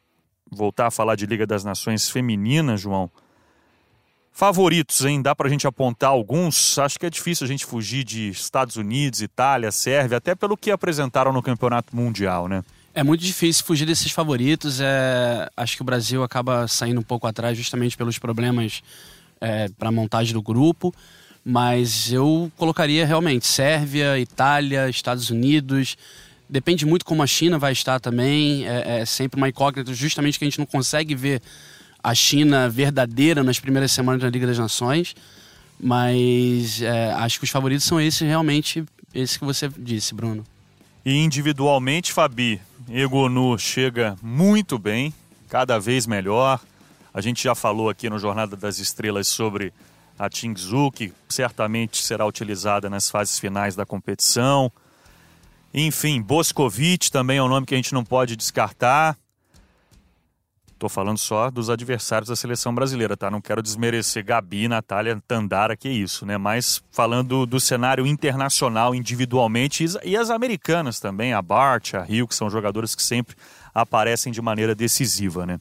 voltar 0.49 0.87
a 0.87 0.91
falar 0.91 1.15
de 1.15 1.25
Liga 1.25 1.45
das 1.45 1.63
Nações 1.63 2.09
Feminina, 2.09 2.77
João. 2.77 3.09
Favoritos, 4.31 5.03
hein? 5.03 5.21
Dá 5.21 5.35
para 5.35 5.47
a 5.47 5.49
gente 5.49 5.67
apontar 5.67 6.09
alguns. 6.09 6.79
Acho 6.79 6.97
que 6.97 7.05
é 7.05 7.09
difícil 7.09 7.45
a 7.45 7.47
gente 7.47 7.65
fugir 7.65 8.03
de 8.03 8.29
Estados 8.29 8.77
Unidos, 8.77 9.21
Itália, 9.21 9.71
Sérvia, 9.71 10.17
até 10.17 10.33
pelo 10.33 10.55
que 10.55 10.71
apresentaram 10.71 11.33
no 11.33 11.43
Campeonato 11.43 11.95
Mundial, 11.95 12.47
né? 12.47 12.63
É 12.93 13.03
muito 13.03 13.21
difícil 13.21 13.63
fugir 13.65 13.85
desses 13.85 14.11
favoritos. 14.11 14.79
É... 14.81 15.49
Acho 15.55 15.75
que 15.75 15.81
o 15.81 15.85
Brasil 15.85 16.23
acaba 16.23 16.67
saindo 16.67 16.99
um 16.99 17.03
pouco 17.03 17.27
atrás 17.27 17.57
justamente 17.57 17.97
pelos 17.97 18.17
problemas 18.17 18.81
é, 19.39 19.67
para 19.69 19.89
a 19.89 19.91
montagem 19.91 20.33
do 20.33 20.41
grupo. 20.41 20.93
Mas 21.43 22.11
eu 22.11 22.51
colocaria 22.55 23.05
realmente 23.05 23.47
Sérvia, 23.47 24.19
Itália, 24.19 24.89
Estados 24.89 25.29
Unidos. 25.29 25.97
Depende 26.47 26.85
muito 26.85 27.03
como 27.03 27.23
a 27.23 27.27
China 27.27 27.57
vai 27.57 27.71
estar 27.71 27.99
também. 27.99 28.67
É, 28.67 28.99
é 29.01 29.05
sempre 29.05 29.39
uma 29.39 29.49
incógnita, 29.49 29.93
justamente 29.93 30.37
que 30.37 30.45
a 30.45 30.49
gente 30.49 30.59
não 30.59 30.65
consegue 30.65 31.15
ver 31.15 31.41
a 32.03 32.13
China 32.13 32.69
verdadeira 32.69 33.43
nas 33.43 33.59
primeiras 33.59 33.91
semanas 33.91 34.21
da 34.21 34.29
Liga 34.29 34.45
das 34.45 34.59
Nações. 34.59 35.15
Mas 35.79 36.81
é, 36.81 37.11
acho 37.13 37.39
que 37.39 37.45
os 37.45 37.49
favoritos 37.49 37.85
são 37.85 37.99
esses, 37.99 38.21
realmente, 38.21 38.83
esse 39.13 39.39
que 39.39 39.45
você 39.45 39.67
disse, 39.77 40.13
Bruno. 40.13 40.45
E 41.03 41.15
individualmente, 41.15 42.13
Fabi, 42.13 42.61
Egonu 42.87 43.57
chega 43.57 44.15
muito 44.21 44.77
bem, 44.77 45.11
cada 45.49 45.79
vez 45.79 46.05
melhor. 46.05 46.59
A 47.11 47.19
gente 47.19 47.43
já 47.43 47.55
falou 47.55 47.89
aqui 47.89 48.09
no 48.09 48.19
Jornada 48.19 48.55
das 48.55 48.77
Estrelas 48.77 49.27
sobre 49.27 49.73
a 50.21 50.29
Tingzu, 50.29 50.91
que 50.91 51.11
certamente 51.27 52.03
será 52.03 52.27
utilizada 52.27 52.91
nas 52.91 53.09
fases 53.09 53.39
finais 53.39 53.75
da 53.75 53.87
competição. 53.87 54.71
Enfim, 55.73 56.21
Boscovic 56.21 57.09
também 57.11 57.39
é 57.39 57.43
um 57.43 57.47
nome 57.47 57.65
que 57.65 57.73
a 57.73 57.77
gente 57.77 57.91
não 57.91 58.03
pode 58.03 58.35
descartar. 58.35 59.17
Estou 60.71 60.87
falando 60.87 61.17
só 61.17 61.49
dos 61.49 61.71
adversários 61.71 62.29
da 62.29 62.35
seleção 62.35 62.73
brasileira, 62.73 63.17
tá? 63.17 63.31
Não 63.31 63.41
quero 63.41 63.63
desmerecer 63.63 64.23
Gabi, 64.23 64.67
Natália, 64.67 65.19
Tandara, 65.27 65.75
que 65.75 65.89
isso, 65.89 66.23
né? 66.23 66.37
Mas 66.37 66.83
falando 66.91 67.47
do 67.47 67.59
cenário 67.59 68.05
internacional 68.05 68.93
individualmente 68.93 69.83
e 70.03 70.15
as 70.15 70.29
americanas 70.29 70.99
também, 70.99 71.33
a 71.33 71.41
Bart, 71.41 71.95
a 71.95 72.03
Rio, 72.03 72.27
que 72.27 72.35
são 72.35 72.47
jogadoras 72.47 72.93
que 72.93 73.01
sempre 73.01 73.35
aparecem 73.73 74.31
de 74.31 74.41
maneira 74.41 74.75
decisiva, 74.75 75.47
né? 75.47 75.59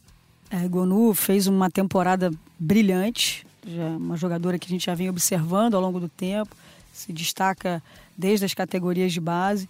É, 0.51 0.69
Gonu 0.69 1.15
fez 1.15 1.47
uma 1.47 1.71
temporada 1.71 2.31
brilhante, 2.59 3.47
já 3.67 3.89
uma 3.89 4.17
jogadora 4.17 4.59
que 4.59 4.67
a 4.67 4.71
gente 4.71 4.87
já 4.87 4.95
vem 4.95 5.09
observando 5.09 5.75
ao 5.75 5.81
longo 5.81 6.01
do 6.01 6.09
tempo, 6.09 6.55
se 6.93 7.13
destaca 7.13 7.83
desde 8.17 8.45
as 8.45 8.55
categorias 8.55 9.13
de 9.13 9.21
base. 9.21 9.69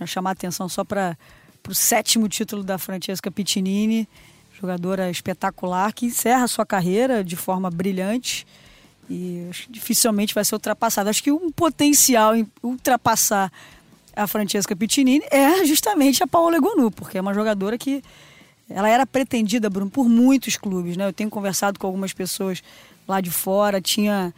Eu 0.00 0.06
chamar 0.06 0.30
a 0.30 0.32
atenção 0.32 0.68
só 0.68 0.84
para 0.84 1.16
o 1.68 1.74
sétimo 1.74 2.28
título 2.28 2.62
da 2.62 2.78
Francesca 2.78 3.30
Piccinini, 3.30 4.08
jogadora 4.60 5.10
espetacular 5.10 5.92
que 5.92 6.06
encerra 6.06 6.46
sua 6.46 6.64
carreira 6.64 7.24
de 7.24 7.34
forma 7.36 7.70
brilhante 7.70 8.46
e 9.08 9.50
dificilmente 9.68 10.34
vai 10.34 10.44
ser 10.44 10.54
ultrapassada. 10.54 11.10
Acho 11.10 11.22
que 11.22 11.32
um 11.32 11.50
potencial 11.50 12.36
em 12.36 12.46
ultrapassar 12.62 13.50
a 14.14 14.26
Francesca 14.26 14.76
Piccinini 14.76 15.24
é 15.30 15.64
justamente 15.64 16.22
a 16.22 16.26
Paola 16.26 16.56
Egonu, 16.56 16.90
porque 16.90 17.18
é 17.18 17.20
uma 17.20 17.34
jogadora 17.34 17.76
que 17.76 18.02
ela 18.68 18.88
era 18.88 19.04
pretendida, 19.04 19.68
Bruno, 19.68 19.90
por 19.90 20.08
muitos 20.08 20.56
clubes, 20.56 20.96
né? 20.96 21.08
Eu 21.08 21.12
tenho 21.12 21.28
conversado 21.28 21.78
com 21.78 21.86
algumas 21.86 22.12
pessoas 22.12 22.62
lá 23.10 23.20
de 23.20 23.30
fora, 23.30 23.80
tinha 23.80 24.32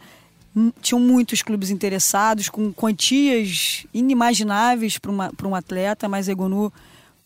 tinham 0.81 0.99
muitos 0.99 1.41
clubes 1.41 1.71
interessados 1.71 2.47
com 2.47 2.71
quantias 2.71 3.87
inimagináveis 3.91 4.99
para 4.99 5.47
um 5.47 5.55
atleta, 5.55 6.07
mas 6.07 6.27
Egonu, 6.27 6.71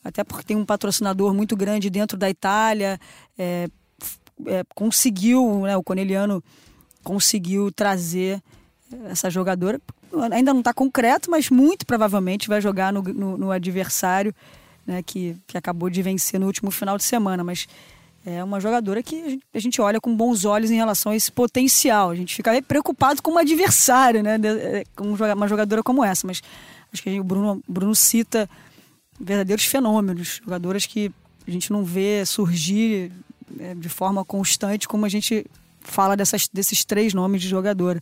até 0.02 0.24
porque 0.24 0.46
tem 0.46 0.56
um 0.56 0.66
patrocinador 0.66 1.34
muito 1.34 1.54
grande 1.56 1.90
dentro 1.90 2.18
da 2.18 2.30
Itália, 2.30 2.98
é, 3.38 3.68
é, 4.46 4.64
conseguiu, 4.74 5.64
né, 5.64 5.76
o 5.76 5.84
Corneliano 5.84 6.42
conseguiu 7.04 7.70
trazer 7.70 8.42
essa 9.10 9.30
jogadora. 9.30 9.82
Ainda 10.32 10.54
não 10.54 10.60
está 10.60 10.74
concreto, 10.74 11.30
mas 11.30 11.50
muito 11.50 11.86
provavelmente 11.86 12.48
vai 12.48 12.62
jogar 12.62 12.94
no, 12.94 13.02
no, 13.02 13.38
no 13.38 13.52
adversário 13.52 14.34
né, 14.86 15.04
que, 15.04 15.36
que 15.46 15.58
acabou 15.58 15.90
de 15.90 16.02
vencer 16.02 16.40
no 16.40 16.46
último 16.46 16.72
final 16.72 16.98
de 16.98 17.04
semana. 17.04 17.44
Mas 17.44 17.68
é 18.30 18.44
uma 18.44 18.60
jogadora 18.60 19.02
que 19.02 19.40
a 19.54 19.60
gente 19.60 19.80
olha 19.80 20.02
com 20.02 20.14
bons 20.14 20.44
olhos 20.44 20.70
em 20.70 20.76
relação 20.76 21.14
a 21.14 21.16
esse 21.16 21.32
potencial. 21.32 22.10
A 22.10 22.16
gente 22.16 22.36
fica 22.36 22.62
preocupado 22.62 23.22
com 23.22 23.32
uma 23.32 23.40
adversária, 23.40 24.22
né? 24.22 24.38
É, 24.44 24.84
com 24.98 25.14
uma 25.14 25.48
jogadora 25.48 25.82
como 25.82 26.04
essa. 26.04 26.28
Mas 26.28 26.42
acho 26.92 27.02
que 27.02 27.18
o 27.18 27.24
Bruno, 27.24 27.64
Bruno 27.66 27.96
cita 27.96 28.50
verdadeiros 29.18 29.64
fenômenos, 29.64 30.42
jogadoras 30.44 30.86
que 30.86 31.10
a 31.48 31.52
gente 31.52 31.72
não 31.72 31.86
vê 31.86 32.26
surgir 32.26 33.14
é, 33.58 33.74
de 33.74 33.88
forma 33.88 34.26
constante 34.26 34.90
como 34.90 35.06
a 35.06 35.10
gente 35.10 35.46
fala 35.80 36.18
dessas, 36.18 36.50
desses 36.52 36.84
três 36.84 37.14
nomes 37.14 37.42
de 37.42 37.48
jogadora. 37.48 38.02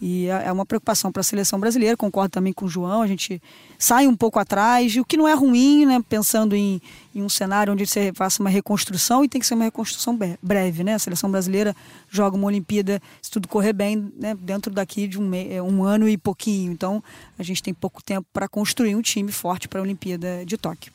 E 0.00 0.28
é, 0.28 0.46
é 0.46 0.52
uma 0.52 0.64
preocupação 0.64 1.12
para 1.12 1.20
a 1.20 1.24
seleção 1.24 1.60
brasileira, 1.60 1.96
concordo 1.96 2.30
também 2.30 2.52
com 2.52 2.64
o 2.64 2.68
João, 2.68 3.02
a 3.02 3.06
gente 3.06 3.40
sai 3.78 4.06
um 4.06 4.16
pouco 4.16 4.38
atrás, 4.38 4.96
o 4.96 5.04
que 5.04 5.16
não 5.16 5.28
é 5.28 5.34
ruim, 5.34 5.84
né? 5.84 6.02
Pensando 6.08 6.56
em, 6.56 6.80
em 7.14 7.22
um 7.22 7.28
cenário 7.28 7.72
onde 7.72 7.86
você 7.86 8.12
faça 8.14 8.42
uma 8.42 8.48
reconstrução 8.50 9.24
e 9.24 9.28
tem 9.28 9.40
que 9.40 9.46
ser 9.46 9.54
uma 9.54 9.64
reconstrução 9.64 10.18
breve, 10.42 10.82
né? 10.82 10.94
A 10.94 10.98
seleção 10.98 11.30
brasileira 11.30 11.74
joga 12.08 12.36
uma 12.36 12.46
Olimpíada, 12.46 13.00
se 13.20 13.30
tudo 13.30 13.46
correr 13.46 13.72
bem, 13.72 14.12
né? 14.16 14.34
dentro 14.34 14.72
daqui 14.72 15.06
de 15.06 15.20
um, 15.20 15.30
é, 15.34 15.60
um 15.60 15.84
ano 15.84 16.08
e 16.08 16.16
pouquinho. 16.16 16.72
Então 16.72 17.02
a 17.38 17.42
gente 17.42 17.62
tem 17.62 17.74
pouco 17.74 18.02
tempo 18.02 18.26
para 18.32 18.48
construir 18.48 18.94
um 18.94 19.02
time 19.02 19.30
forte 19.30 19.68
para 19.68 19.80
a 19.80 19.82
Olimpíada 19.82 20.44
de 20.46 20.56
Tóquio. 20.56 20.92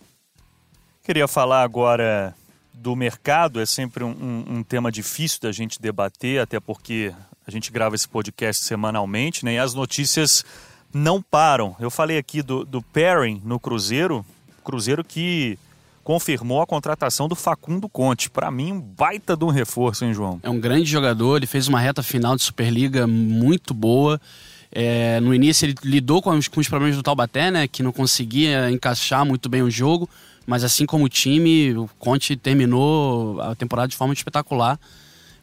Queria 1.04 1.28
falar 1.28 1.62
agora 1.62 2.34
do 2.78 2.96
mercado, 2.96 3.60
é 3.60 3.66
sempre 3.66 4.04
um, 4.04 4.46
um, 4.48 4.64
tema 4.64 4.92
difícil 4.92 5.40
da 5.42 5.52
gente 5.52 5.82
debater, 5.82 6.40
até 6.40 6.60
porque 6.60 7.14
a 7.48 7.52
gente 7.52 7.72
grava 7.72 7.96
esse 7.96 8.08
podcast 8.08 8.64
semanalmente, 8.64 9.44
né? 9.44 9.54
E 9.54 9.58
as 9.58 9.74
notícias 9.74 10.46
não 10.94 11.22
param. 11.22 11.76
Eu 11.80 11.90
falei 11.90 12.18
aqui 12.18 12.42
do, 12.42 12.64
do 12.64 12.82
pairing 12.82 13.42
no 13.44 13.60
Cruzeiro, 13.60 14.26
Cruzeiro 14.64 15.04
que 15.04 15.58
confirmou 16.04 16.62
a 16.62 16.68
contratação 16.68 17.28
do 17.28 17.36
Facundo 17.36 17.90
Conte. 17.90 18.30
Para 18.30 18.52
mim, 18.52 18.74
um 18.74 18.80
baita 18.80 19.36
de 19.36 19.44
um 19.44 19.50
reforço, 19.50 20.06
hein, 20.06 20.14
João? 20.14 20.40
É 20.44 20.50
um 20.50 20.60
grande 20.60 20.86
jogador, 20.86 21.38
ele 21.38 21.48
fez 21.48 21.68
uma 21.68 21.80
reta 21.80 22.04
final 22.04 22.36
de 22.36 22.44
Superliga 22.44 23.08
muito 23.08 23.74
boa. 23.74 24.22
É, 24.72 25.20
no 25.20 25.34
início 25.34 25.66
ele 25.66 25.76
lidou 25.84 26.22
com 26.22 26.30
os, 26.32 26.48
com 26.48 26.60
os, 26.60 26.68
problemas 26.68 26.96
do 26.96 27.02
Taubaté, 27.02 27.50
né, 27.50 27.68
que 27.68 27.82
não 27.82 27.92
conseguia 27.92 28.70
encaixar 28.70 29.26
muito 29.26 29.48
bem 29.50 29.62
o 29.62 29.72
jogo, 29.72 30.10
mas 30.46 30.64
assim 30.64 30.86
como 30.86 31.06
o 31.06 31.10
time, 31.10 31.76
o 31.76 31.90
Conte 32.00 32.36
terminou 32.36 33.40
a 33.42 33.56
temporada 33.56 33.88
de 33.88 33.96
forma 33.96 34.14
espetacular 34.14 34.80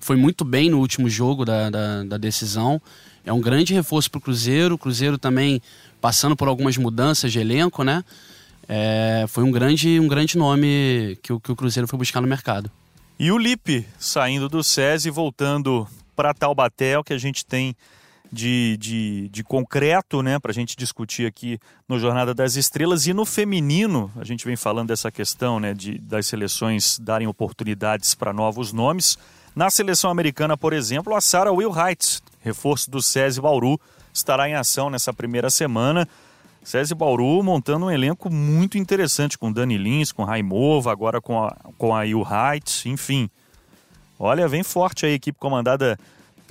foi 0.02 0.16
muito 0.16 0.44
bem 0.44 0.68
no 0.68 0.80
último 0.80 1.08
jogo 1.08 1.44
da, 1.44 1.70
da, 1.70 2.02
da 2.02 2.18
decisão. 2.18 2.82
É 3.24 3.32
um 3.32 3.40
grande 3.40 3.72
reforço 3.72 4.10
para 4.10 4.18
o 4.18 4.20
Cruzeiro. 4.20 4.74
O 4.74 4.78
Cruzeiro 4.78 5.16
também 5.16 5.62
passando 6.00 6.36
por 6.36 6.48
algumas 6.48 6.76
mudanças 6.76 7.32
de 7.32 7.38
elenco, 7.38 7.84
né? 7.84 8.04
É, 8.68 9.24
foi 9.28 9.44
um 9.44 9.50
grande, 9.52 10.00
um 10.00 10.08
grande 10.08 10.36
nome 10.36 11.16
que 11.22 11.32
o, 11.32 11.38
que 11.38 11.52
o 11.52 11.56
Cruzeiro 11.56 11.86
foi 11.86 11.98
buscar 11.98 12.20
no 12.20 12.26
mercado. 12.26 12.70
E 13.16 13.30
o 13.30 13.38
Lipe 13.38 13.86
saindo 13.96 14.48
do 14.48 14.64
SESI 14.64 15.08
e 15.08 15.12
voltando 15.12 15.86
para 16.16 16.34
Taubaté, 16.34 16.98
o 16.98 17.04
que 17.04 17.12
a 17.12 17.18
gente 17.18 17.46
tem 17.46 17.76
de, 18.32 18.78
de, 18.78 19.28
de 19.28 19.44
concreto, 19.44 20.22
né, 20.22 20.38
para 20.38 20.50
a 20.50 20.54
gente 20.54 20.74
discutir 20.74 21.26
aqui 21.26 21.58
no 21.86 21.98
Jornada 21.98 22.32
das 22.32 22.56
Estrelas. 22.56 23.06
E 23.06 23.12
no 23.12 23.26
feminino, 23.26 24.10
a 24.16 24.24
gente 24.24 24.46
vem 24.46 24.56
falando 24.56 24.88
dessa 24.88 25.12
questão 25.12 25.60
né, 25.60 25.74
de, 25.74 25.98
das 25.98 26.26
seleções 26.26 26.98
darem 26.98 27.26
oportunidades 27.26 28.14
para 28.14 28.32
novos 28.32 28.72
nomes. 28.72 29.18
Na 29.54 29.68
seleção 29.68 30.10
americana, 30.10 30.56
por 30.56 30.72
exemplo, 30.72 31.14
a 31.14 31.20
Sarah 31.20 31.52
Wilhite, 31.52 32.22
reforço 32.40 32.90
do 32.90 33.02
SESI 33.02 33.38
Bauru, 33.38 33.78
estará 34.14 34.48
em 34.48 34.54
ação 34.54 34.88
nessa 34.88 35.12
primeira 35.12 35.50
semana. 35.50 36.08
SESI 36.64 36.94
Bauru 36.94 37.42
montando 37.42 37.86
um 37.86 37.90
elenco 37.90 38.32
muito 38.32 38.78
interessante 38.78 39.36
com 39.36 39.52
Dani 39.52 39.76
Lins, 39.76 40.10
com 40.10 40.24
Raimova, 40.24 40.90
agora 40.90 41.20
com 41.20 41.44
a, 41.44 41.54
com 41.76 41.94
a 41.94 42.00
Wilhite, 42.00 42.88
enfim. 42.88 43.28
Olha, 44.18 44.48
vem 44.48 44.62
forte 44.62 45.04
a 45.04 45.10
equipe 45.10 45.38
comandada 45.38 45.98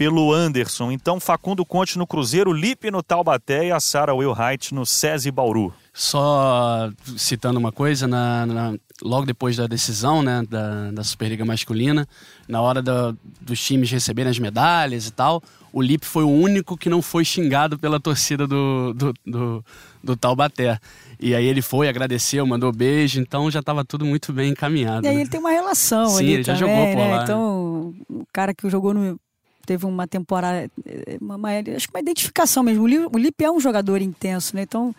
pelo 0.02 0.34
Anderson. 0.34 0.92
Então, 0.92 1.20
Facundo 1.20 1.64
Conte 1.64 1.96
no 1.96 2.08
Cruzeiro, 2.08 2.52
Lipe 2.52 2.90
no 2.90 3.04
Taubaté 3.04 3.68
e 3.68 3.72
a 3.72 3.80
Sara 3.80 4.16
Wilhite 4.16 4.74
no 4.74 4.84
SESI 4.84 5.30
Bauru. 5.30 5.72
Só 5.94 6.90
citando 7.16 7.60
uma 7.60 7.72
coisa, 7.72 8.08
na, 8.08 8.48
na, 8.48 8.74
logo 9.00 9.28
depois 9.28 9.58
da 9.58 9.68
decisão 9.68 10.24
né, 10.24 10.42
da, 10.50 10.90
da 10.90 11.04
Superliga 11.04 11.46
Masculina, 11.46 12.08
na 12.48 12.60
hora 12.64 12.82
da, 12.82 13.14
dos 13.40 13.64
times 13.64 13.92
receberem 13.92 14.32
as 14.32 14.40
medalhas 14.40 15.06
e 15.06 15.12
tal, 15.12 15.44
o 15.72 15.80
Lipe 15.80 16.08
foi 16.08 16.24
o 16.24 16.32
único 16.32 16.76
que 16.76 16.90
não 16.90 17.04
foi 17.04 17.24
xingado 17.24 17.78
pela 17.78 18.00
torcida 18.00 18.48
do, 18.48 18.96
do, 18.96 19.14
do, 19.24 19.66
do 20.04 20.18
Taubaté. 20.18 20.80
E 21.20 21.36
aí 21.36 21.46
ele 21.46 21.62
foi, 21.62 21.88
agradeceu, 21.88 22.44
mandou 22.48 22.72
beijo, 22.72 23.22
então 23.22 23.52
já 23.52 23.60
estava 23.60 23.86
tudo 23.86 24.04
muito 24.04 24.34
bem 24.34 24.50
encaminhado. 24.50 25.06
E 25.06 25.10
aí 25.10 25.16
né? 25.16 25.22
ele 25.22 25.30
tem 25.30 25.40
uma 25.40 25.52
relação 25.52 26.08
Sim, 26.08 26.24
ali 26.24 26.34
ele 26.34 26.44
já 26.44 26.56
também, 26.56 26.76
jogou 26.76 26.88
por 26.88 27.04
né? 27.04 27.16
lá. 27.18 27.24
Então, 27.24 27.94
o 28.10 28.26
cara 28.34 28.52
que 28.52 28.68
jogou 28.68 28.96
no 28.96 29.20
teve 29.66 29.86
uma 29.86 30.08
temporada, 30.08 30.70
eh, 30.86 31.18
uma, 31.22 31.36
uma- 31.36 31.50
acho 31.76 31.88
que 31.88 31.94
uma 31.94 32.00
identificação 32.02 32.64
mesmo. 32.64 32.84
O 32.84 32.88
Li- 32.88 33.06
O 33.14 33.18
Lipe 33.18 33.44
é 33.44 33.52
um 33.52 33.60
jogador 33.60 34.02
intenso, 34.02 34.56
né? 34.56 34.64
Então, 34.64 34.94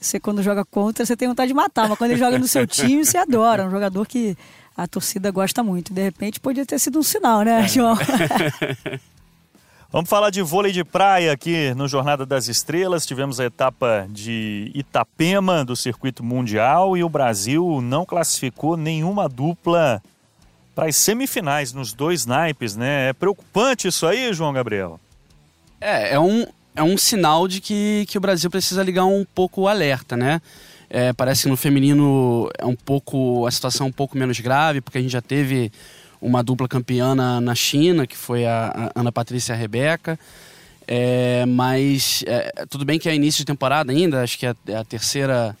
você 0.00 0.18
quando 0.20 0.42
joga 0.42 0.64
contra, 0.64 1.04
você 1.04 1.16
tem 1.16 1.28
vontade 1.28 1.48
de 1.48 1.54
matar, 1.54 1.88
mas 1.88 1.98
quando 1.98 2.10
ele 2.12 2.20
joga 2.20 2.38
no 2.38 2.46
seu 2.48 2.66
time, 2.68 3.04
você 3.04 3.18
adora. 3.18 3.62
É 3.62 3.66
um 3.66 3.70
jogador 3.70 4.06
que 4.06 4.36
a 4.76 4.86
torcida 4.86 5.30
gosta 5.30 5.62
muito. 5.62 5.92
De 5.92 6.02
repente, 6.02 6.38
podia 6.38 6.64
ter 6.64 6.78
sido 6.78 6.98
um 6.98 7.02
sinal, 7.02 7.42
né, 7.42 7.62
É. 7.64 7.68
João? 7.68 7.96
Vamos 9.90 10.10
falar 10.10 10.28
de 10.28 10.42
vôlei 10.42 10.70
de 10.70 10.84
praia 10.84 11.32
aqui 11.32 11.72
no 11.74 11.88
Jornada 11.88 12.26
das 12.26 12.46
Estrelas. 12.46 13.06
Tivemos 13.06 13.40
a 13.40 13.46
etapa 13.46 14.06
de 14.10 14.70
Itapema 14.74 15.64
do 15.64 15.74
circuito 15.74 16.22
mundial 16.22 16.94
e 16.94 17.02
o 17.02 17.08
Brasil 17.08 17.80
não 17.80 18.04
classificou 18.04 18.76
nenhuma 18.76 19.26
dupla 19.30 20.02
para 20.78 20.86
as 20.86 20.94
semifinais 20.94 21.72
nos 21.72 21.92
dois 21.92 22.24
naipes, 22.24 22.76
né? 22.76 23.08
É 23.08 23.12
preocupante 23.12 23.88
isso 23.88 24.06
aí, 24.06 24.32
João 24.32 24.52
Gabriel. 24.52 25.00
É, 25.80 26.14
é 26.14 26.20
um, 26.20 26.46
é 26.76 26.84
um 26.84 26.96
sinal 26.96 27.48
de 27.48 27.60
que, 27.60 28.06
que 28.08 28.16
o 28.16 28.20
Brasil 28.20 28.48
precisa 28.48 28.80
ligar 28.84 29.04
um 29.04 29.26
pouco 29.34 29.62
o 29.62 29.68
alerta, 29.68 30.16
né? 30.16 30.40
É, 30.88 31.12
parece 31.12 31.42
que 31.42 31.48
no 31.48 31.56
feminino 31.56 32.48
é 32.56 32.64
um 32.64 32.76
pouco 32.76 33.44
a 33.44 33.50
situação 33.50 33.88
é 33.88 33.90
um 33.90 33.92
pouco 33.92 34.16
menos 34.16 34.38
grave, 34.38 34.80
porque 34.80 34.98
a 34.98 35.00
gente 35.00 35.10
já 35.10 35.20
teve 35.20 35.72
uma 36.22 36.44
dupla 36.44 36.68
campeã 36.68 37.12
na, 37.12 37.40
na 37.40 37.56
China, 37.56 38.06
que 38.06 38.16
foi 38.16 38.46
a, 38.46 38.92
a 38.94 39.00
Ana 39.00 39.10
Patrícia 39.10 39.54
e 39.54 39.56
a 39.56 39.58
Rebeca. 39.58 40.16
É, 40.86 41.44
mas 41.44 42.22
é, 42.24 42.66
tudo 42.70 42.84
bem 42.84 43.00
que 43.00 43.08
é 43.08 43.14
início 43.16 43.38
de 43.38 43.46
temporada 43.46 43.90
ainda, 43.90 44.22
acho 44.22 44.38
que 44.38 44.46
é, 44.46 44.54
é 44.68 44.76
a 44.76 44.84
terceira 44.84 45.56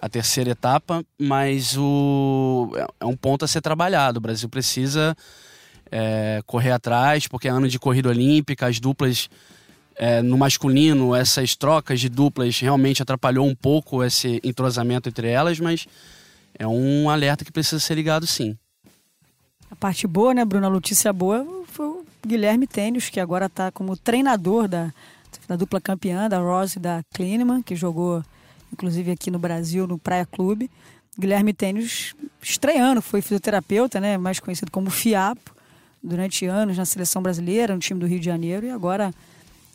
a 0.00 0.08
terceira 0.08 0.50
etapa, 0.50 1.04
mas 1.18 1.76
o, 1.76 2.72
é- 2.76 2.86
é 3.00 3.06
um 3.06 3.16
ponto 3.16 3.44
a 3.44 3.48
ser 3.48 3.60
trabalhado. 3.60 4.18
O 4.18 4.20
Brasil 4.20 4.48
precisa 4.48 5.16
é, 5.90 6.42
correr 6.46 6.70
atrás, 6.70 7.26
porque 7.26 7.48
é 7.48 7.50
ano 7.50 7.68
de 7.68 7.78
corrida 7.78 8.08
olímpica, 8.08 8.66
as 8.66 8.80
duplas 8.80 9.28
é, 9.96 10.22
no 10.22 10.38
masculino, 10.38 11.14
essas 11.14 11.54
trocas 11.54 12.00
de 12.00 12.08
duplas 12.08 12.58
realmente 12.58 13.02
atrapalhou 13.02 13.46
um 13.46 13.54
pouco 13.54 14.02
esse 14.02 14.40
entrosamento 14.42 15.08
entre 15.08 15.28
elas, 15.28 15.60
mas 15.60 15.86
é 16.58 16.66
um 16.66 17.10
alerta 17.10 17.44
que 17.44 17.52
precisa 17.52 17.78
ser 17.78 17.94
ligado 17.94 18.26
sim. 18.26 18.56
A 19.70 19.76
parte 19.76 20.06
boa, 20.06 20.32
né, 20.32 20.44
Bruno? 20.44 20.66
A 20.66 20.70
notícia 20.70 21.12
boa 21.12 21.46
foi 21.66 21.86
o 21.86 22.04
Guilherme 22.26 22.66
Tênis, 22.66 23.08
que 23.08 23.20
agora 23.20 23.46
está 23.46 23.70
como 23.70 23.96
treinador 23.96 24.66
da, 24.66 24.92
da 25.46 25.56
dupla 25.56 25.80
campeã, 25.80 26.28
da 26.28 26.38
Rose 26.38 26.78
e 26.78 26.80
da 26.80 27.02
Klineman, 27.14 27.62
que 27.62 27.76
jogou 27.76 28.24
inclusive 28.72 29.10
aqui 29.10 29.30
no 29.30 29.38
Brasil, 29.38 29.86
no 29.86 29.98
Praia 29.98 30.26
Clube. 30.26 30.70
Guilherme 31.18 31.52
Tênis 31.52 32.14
estreando, 32.40 33.02
foi 33.02 33.20
fisioterapeuta, 33.20 34.00
né, 34.00 34.16
mais 34.16 34.40
conhecido 34.40 34.70
como 34.70 34.90
FIAPO, 34.90 35.54
durante 36.02 36.46
anos 36.46 36.78
na 36.78 36.84
seleção 36.84 37.20
brasileira, 37.22 37.74
no 37.74 37.80
time 37.80 38.00
do 38.00 38.06
Rio 38.06 38.18
de 38.18 38.24
Janeiro, 38.24 38.64
e 38.64 38.70
agora 38.70 39.12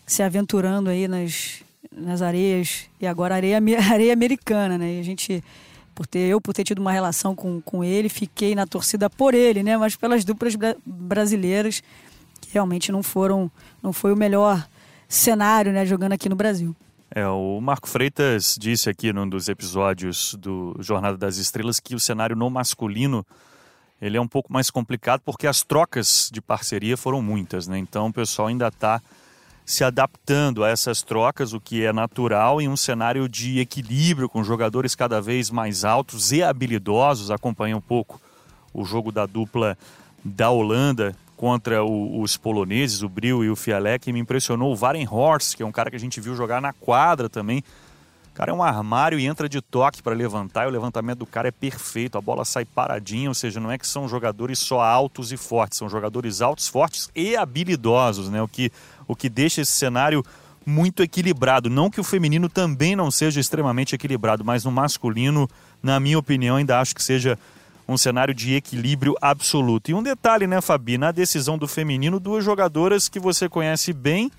se 0.07 0.23
aventurando 0.23 0.89
aí 0.89 1.07
nas, 1.07 1.61
nas 1.91 2.21
areias, 2.21 2.85
e 2.99 3.05
agora 3.05 3.35
areia, 3.35 3.57
areia 3.91 4.13
americana, 4.13 4.77
né? 4.77 4.95
E 4.95 4.99
a 4.99 5.03
gente, 5.03 5.43
por 5.93 6.07
ter, 6.07 6.19
eu 6.27 6.41
por 6.41 6.53
ter 6.53 6.63
tido 6.63 6.79
uma 6.79 6.91
relação 6.91 7.35
com, 7.35 7.61
com 7.61 7.83
ele, 7.83 8.09
fiquei 8.09 8.55
na 8.55 8.65
torcida 8.65 9.07
por 9.09 9.33
ele, 9.35 9.61
né? 9.61 9.77
Mas 9.77 9.95
pelas 9.95 10.25
duplas 10.25 10.55
bra- 10.55 10.75
brasileiras, 10.85 11.83
que 12.41 12.49
realmente 12.53 12.91
não 12.91 13.03
foram, 13.03 13.51
não 13.83 13.93
foi 13.93 14.11
o 14.11 14.15
melhor 14.15 14.67
cenário, 15.07 15.71
né, 15.71 15.85
jogando 15.85 16.13
aqui 16.13 16.27
no 16.27 16.35
Brasil. 16.35 16.75
É, 17.11 17.27
o 17.27 17.61
Marco 17.61 17.87
Freitas 17.87 18.57
disse 18.59 18.89
aqui 18.89 19.13
num 19.13 19.27
dos 19.29 19.47
episódios 19.47 20.33
do 20.35 20.75
Jornada 20.79 21.17
das 21.17 21.37
Estrelas 21.37 21.79
que 21.79 21.95
o 21.95 21.99
cenário 21.99 22.35
no 22.35 22.49
masculino 22.49 23.25
ele 24.01 24.17
é 24.17 24.21
um 24.21 24.27
pouco 24.27 24.51
mais 24.51 24.69
complicado 24.69 25.21
porque 25.23 25.47
as 25.47 25.63
trocas 25.63 26.29
de 26.31 26.41
parceria 26.41 26.97
foram 26.97 27.21
muitas, 27.21 27.67
né? 27.67 27.77
Então 27.77 28.07
o 28.07 28.13
pessoal 28.13 28.49
ainda 28.49 28.67
está 28.67 29.01
se 29.65 29.83
adaptando 29.83 30.63
a 30.63 30.69
essas 30.69 31.01
trocas, 31.01 31.53
o 31.53 31.59
que 31.59 31.83
é 31.83 31.93
natural 31.93 32.61
em 32.61 32.67
um 32.67 32.77
cenário 32.77 33.27
de 33.27 33.59
equilíbrio 33.59 34.29
com 34.29 34.43
jogadores 34.43 34.93
cada 34.93 35.19
vez 35.19 35.49
mais 35.49 35.83
altos 35.83 36.31
e 36.31 36.43
habilidosos. 36.43 37.31
Acompanha 37.31 37.75
um 37.75 37.81
pouco 37.81 38.21
o 38.73 38.83
jogo 38.83 39.11
da 39.11 39.25
dupla 39.25 39.77
da 40.23 40.49
Holanda 40.49 41.15
contra 41.35 41.83
o- 41.83 42.21
os 42.21 42.37
poloneses, 42.37 43.01
o 43.01 43.09
Bril 43.09 43.43
e 43.43 43.49
o 43.49 43.55
Fialek, 43.55 44.09
e 44.09 44.13
me 44.13 44.19
impressionou 44.19 44.71
o 44.71 44.75
Varenhorst, 44.75 45.55
que 45.55 45.63
é 45.63 45.65
um 45.65 45.71
cara 45.71 45.89
que 45.89 45.95
a 45.95 45.99
gente 45.99 46.19
viu 46.21 46.35
jogar 46.35 46.61
na 46.61 46.71
quadra 46.73 47.27
também. 47.29 47.63
O 48.31 48.35
cara 48.35 48.51
é 48.51 48.53
um 48.53 48.61
armário 48.63 49.17
e 49.17 49.25
entra 49.25 49.47
de 49.47 49.61
toque 49.61 50.03
para 50.03 50.13
levantar, 50.13 50.65
e 50.65 50.67
o 50.67 50.71
levantamento 50.71 51.19
do 51.19 51.25
cara 51.25 51.47
é 51.47 51.51
perfeito, 51.51 52.17
a 52.17 52.21
bola 52.21 52.43
sai 52.43 52.65
paradinha, 52.65 53.29
ou 53.29 53.33
seja, 53.33 53.59
não 53.59 53.71
é 53.71 53.77
que 53.77 53.87
são 53.87 54.09
jogadores 54.09 54.59
só 54.59 54.81
altos 54.81 55.31
e 55.31 55.37
fortes, 55.37 55.77
são 55.77 55.87
jogadores 55.87 56.41
altos, 56.41 56.67
fortes 56.67 57.09
e 57.15 57.35
habilidosos, 57.37 58.29
né? 58.29 58.41
O 58.41 58.47
que, 58.47 58.71
o 59.07 59.15
que 59.15 59.29
deixa 59.29 59.61
esse 59.61 59.71
cenário 59.71 60.23
muito 60.65 61.03
equilibrado. 61.03 61.69
Não 61.69 61.89
que 61.91 62.01
o 62.01 62.03
feminino 62.03 62.49
também 62.49 62.95
não 62.95 63.11
seja 63.11 63.39
extremamente 63.39 63.93
equilibrado, 63.93 64.43
mas 64.43 64.65
no 64.65 64.71
masculino, 64.71 65.47
na 65.81 65.99
minha 65.99 66.17
opinião, 66.17 66.55
ainda 66.55 66.79
acho 66.79 66.95
que 66.95 67.03
seja 67.03 67.37
um 67.87 67.97
cenário 67.97 68.33
de 68.33 68.53
equilíbrio 68.55 69.15
absoluto. 69.21 69.91
E 69.91 69.93
um 69.93 70.01
detalhe, 70.01 70.47
né, 70.47 70.61
Fabi? 70.61 70.97
Na 70.97 71.11
decisão 71.11 71.57
do 71.57 71.67
feminino, 71.67 72.19
duas 72.19 72.43
jogadoras 72.43 73.07
que 73.07 73.19
você 73.19 73.47
conhece 73.47 73.93
bem, 73.93 74.31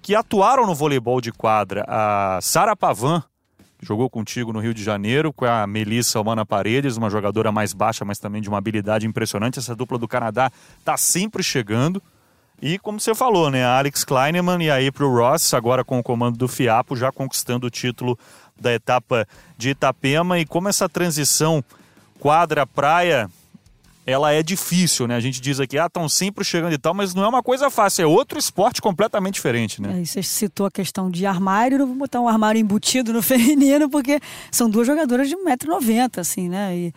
que 0.00 0.14
atuaram 0.14 0.66
no 0.66 0.74
voleibol 0.74 1.20
de 1.20 1.30
quadra. 1.30 1.84
A 1.86 2.40
Sara 2.42 2.74
Pavan, 2.74 3.22
que 3.78 3.86
jogou 3.86 4.10
contigo 4.10 4.52
no 4.52 4.58
Rio 4.58 4.74
de 4.74 4.82
Janeiro, 4.82 5.32
com 5.32 5.44
a 5.44 5.66
Melissa 5.66 6.18
Almana 6.18 6.44
Paredes, 6.44 6.96
uma 6.96 7.08
jogadora 7.08 7.52
mais 7.52 7.72
baixa, 7.72 8.04
mas 8.04 8.18
também 8.18 8.42
de 8.42 8.48
uma 8.48 8.58
habilidade 8.58 9.06
impressionante. 9.06 9.58
Essa 9.60 9.76
dupla 9.76 9.98
do 9.98 10.08
Canadá 10.08 10.50
tá 10.84 10.96
sempre 10.96 11.42
chegando. 11.42 12.02
E 12.60 12.78
como 12.78 13.00
você 13.00 13.12
falou, 13.12 13.50
né, 13.50 13.64
a 13.64 13.78
Alex 13.78 14.04
Kleineman 14.04 14.62
e 14.62 14.70
a 14.70 14.76
April 14.76 15.10
Ross, 15.12 15.52
agora 15.52 15.84
com 15.84 15.98
o 15.98 16.02
comando 16.02 16.38
do 16.38 16.46
FIAPO, 16.46 16.96
já 16.96 17.10
conquistando 17.10 17.66
o 17.66 17.70
título 17.70 18.16
da 18.60 18.72
etapa 18.72 19.26
de 19.58 19.70
Itapema. 19.70 20.38
E 20.38 20.46
como 20.46 20.68
essa 20.68 20.88
transição 20.88 21.64
quadra-praia, 22.22 23.28
ela 24.06 24.30
é 24.30 24.44
difícil, 24.44 25.08
né? 25.08 25.16
A 25.16 25.20
gente 25.20 25.40
diz 25.40 25.58
aqui, 25.58 25.76
ah, 25.76 25.86
estão 25.86 26.08
sempre 26.08 26.44
chegando 26.44 26.72
e 26.72 26.78
tal, 26.78 26.94
mas 26.94 27.14
não 27.14 27.24
é 27.24 27.28
uma 27.28 27.42
coisa 27.42 27.68
fácil, 27.68 28.02
é 28.02 28.06
outro 28.06 28.38
esporte 28.38 28.80
completamente 28.80 29.34
diferente, 29.34 29.82
né? 29.82 29.94
Aí 29.94 30.06
você 30.06 30.22
citou 30.22 30.66
a 30.66 30.70
questão 30.70 31.10
de 31.10 31.26
armário, 31.26 31.78
não 31.78 31.86
vou 31.88 31.96
botar 31.96 32.20
um 32.20 32.28
armário 32.28 32.60
embutido 32.60 33.12
no 33.12 33.22
feminino, 33.22 33.90
porque 33.90 34.20
são 34.52 34.70
duas 34.70 34.86
jogadoras 34.86 35.28
de 35.28 35.34
1,90m, 35.34 36.20
assim, 36.20 36.48
né? 36.48 36.76
E 36.76 36.94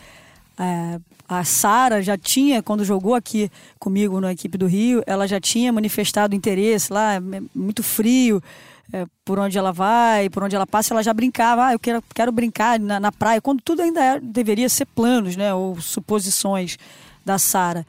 é, 0.60 1.00
a 1.28 1.44
Sara 1.44 2.04
já 2.04 2.16
tinha, 2.16 2.62
quando 2.62 2.86
jogou 2.86 3.16
aqui 3.16 3.50
comigo 3.80 4.22
na 4.22 4.32
equipe 4.32 4.60
do 4.60 4.68
Rio, 4.68 5.02
ela 5.08 5.28
já 5.28 5.40
tinha 5.40 5.74
manifestado 5.74 6.36
interesse 6.36 6.94
lá, 6.94 7.16
é 7.16 7.20
muito 7.56 7.82
frio, 7.82 8.44
é, 8.94 9.06
por 9.24 9.40
onde 9.40 9.58
ela 9.58 9.72
vai, 9.72 10.30
por 10.30 10.44
onde 10.44 10.56
ela 10.56 10.68
passa, 10.68 10.94
ela 10.94 11.04
já 11.04 11.14
brincava, 11.14 11.68
ah, 11.68 11.74
eu 11.74 11.80
quero, 11.80 12.04
quero 12.14 12.32
brincar 12.32 12.80
na, 12.80 13.00
na 13.00 13.12
praia, 13.12 13.42
quando 13.42 13.62
tudo 13.62 13.82
ainda 13.82 14.04
é- 14.04 14.20
deveria 14.20 14.70
ser 14.70 14.86
planos, 14.86 15.36
né? 15.36 15.54
Ou 15.54 15.80
suposições 15.82 16.78
da 17.26 17.38
Sara. 17.38 17.86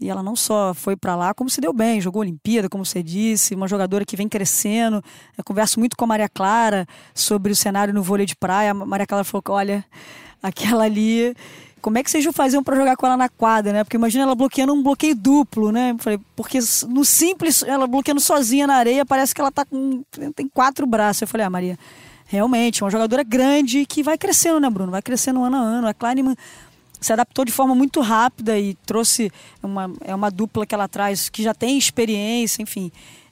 E 0.00 0.08
ela 0.08 0.22
não 0.22 0.36
só 0.36 0.72
foi 0.74 0.96
para 0.96 1.16
lá, 1.16 1.34
como 1.34 1.50
se 1.50 1.60
deu 1.60 1.72
bem, 1.72 2.00
jogou 2.00 2.20
Olimpíada, 2.20 2.68
como 2.68 2.84
você 2.84 3.02
disse, 3.02 3.54
uma 3.54 3.66
jogadora 3.66 4.04
que 4.04 4.16
vem 4.16 4.28
crescendo. 4.28 5.02
Eu 5.36 5.42
converso 5.42 5.80
muito 5.80 5.96
com 5.96 6.04
a 6.04 6.08
Maria 6.08 6.28
Clara 6.28 6.86
sobre 7.12 7.50
o 7.50 7.56
cenário 7.56 7.92
no 7.92 8.02
vôlei 8.02 8.24
de 8.24 8.36
praia. 8.36 8.70
A 8.70 8.74
Maria 8.74 9.06
Clara 9.06 9.24
falou 9.24 9.42
olha, 9.48 9.84
aquela 10.40 10.84
ali. 10.84 11.34
Como 11.80 11.98
é 11.98 12.02
que 12.02 12.10
vocês 12.10 12.24
faziam 12.34 12.62
para 12.62 12.76
jogar 12.76 12.96
com 12.96 13.06
ela 13.06 13.16
na 13.16 13.28
quadra, 13.28 13.72
né? 13.72 13.84
Porque 13.84 13.96
imagina 13.96 14.24
ela 14.24 14.34
bloqueando 14.34 14.72
um 14.72 14.82
bloqueio 14.82 15.14
duplo, 15.14 15.72
né? 15.72 15.92
Eu 15.92 15.98
Falei, 15.98 16.20
porque 16.36 16.58
no 16.88 17.04
simples, 17.04 17.62
ela 17.62 17.86
bloqueando 17.86 18.20
sozinha 18.20 18.66
na 18.66 18.74
areia, 18.74 19.04
parece 19.06 19.34
que 19.34 19.40
ela 19.40 19.50
tá 19.50 19.64
com. 19.64 20.02
tem 20.34 20.48
quatro 20.48 20.86
braços. 20.86 21.22
Eu 21.22 21.28
falei, 21.28 21.46
ah, 21.46 21.50
Maria, 21.50 21.78
realmente, 22.26 22.82
uma 22.82 22.90
jogadora 22.90 23.22
grande 23.22 23.86
que 23.86 24.02
vai 24.02 24.18
crescendo, 24.18 24.60
né, 24.60 24.68
Bruno? 24.68 24.92
Vai 24.92 25.02
crescendo 25.02 25.42
ano 25.42 25.56
a 25.56 25.60
ano. 25.60 25.86
A 25.88 25.94
Kleineman 25.94 26.36
se 27.00 27.12
adaptou 27.12 27.44
de 27.44 27.52
forma 27.52 27.74
muito 27.74 28.00
rápida 28.00 28.58
e 28.58 28.74
trouxe 28.86 29.30
uma, 29.62 29.90
é 30.04 30.14
uma 30.14 30.30
dupla 30.30 30.66
que 30.66 30.74
ela 30.74 30.88
traz 30.88 31.28
que 31.28 31.42
já 31.42 31.54
tem 31.54 31.78
experiência, 31.78 32.62
enfim. 32.62 32.90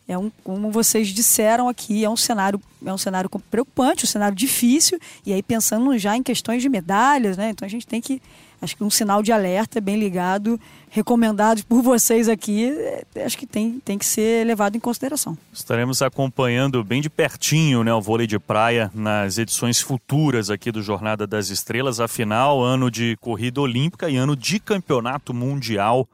É 0.09 0.17
um, 0.17 0.31
como 0.45 0.71
vocês 0.71 1.09
disseram 1.09 1.69
aqui, 1.69 2.05
é 2.05 2.11
um 2.11 2.17
cenário 2.17 2.61
é 2.85 2.93
um 2.93 2.99
cenário 2.99 3.29
preocupante, 3.51 4.05
um 4.05 4.09
cenário 4.09 4.37
difícil 4.37 4.99
e 5.25 5.33
aí 5.33 5.43
pensando 5.43 5.97
já 5.99 6.17
em 6.17 6.23
questões 6.23 6.63
de 6.63 6.69
medalhas, 6.69 7.37
né? 7.37 7.51
Então 7.51 7.67
a 7.67 7.69
gente 7.69 7.87
tem 7.87 8.01
que 8.01 8.23
acho 8.61 8.77
que 8.77 8.85
um 8.85 8.91
sinal 8.91 9.23
de 9.23 9.33
alerta 9.33 9.81
bem 9.81 9.97
ligado, 9.97 10.59
recomendado 10.89 11.63
por 11.65 11.83
vocês 11.83 12.29
aqui, 12.29 12.71
é, 13.15 13.25
acho 13.25 13.37
que 13.37 13.47
tem, 13.47 13.81
tem 13.81 13.99
que 13.99 14.07
ser 14.07 14.47
levado 14.47 14.77
em 14.77 14.81
consideração. 14.81 15.37
Estaremos 15.53 16.03
acompanhando 16.03 16.83
bem 16.83 17.03
de 17.03 17.11
pertinho 17.11 17.85
né, 17.85 17.93
o 17.93 18.01
vôlei 18.01 18.27
de 18.27 18.39
praia 18.39 18.91
nas 18.95 19.39
edições 19.39 19.81
futuras 19.81 20.51
aqui 20.51 20.73
do 20.73 20.83
Jornada 20.83 21.27
das 21.27 21.51
Estrelas. 21.51 22.01
Afinal, 22.01 22.63
ano 22.63 22.91
de 22.91 23.17
corrida 23.21 23.61
olímpica 23.61 24.09
e 24.09 24.17
ano 24.17 24.35
de 24.35 24.59
campeonato 24.59 25.35
mundial. 25.35 26.09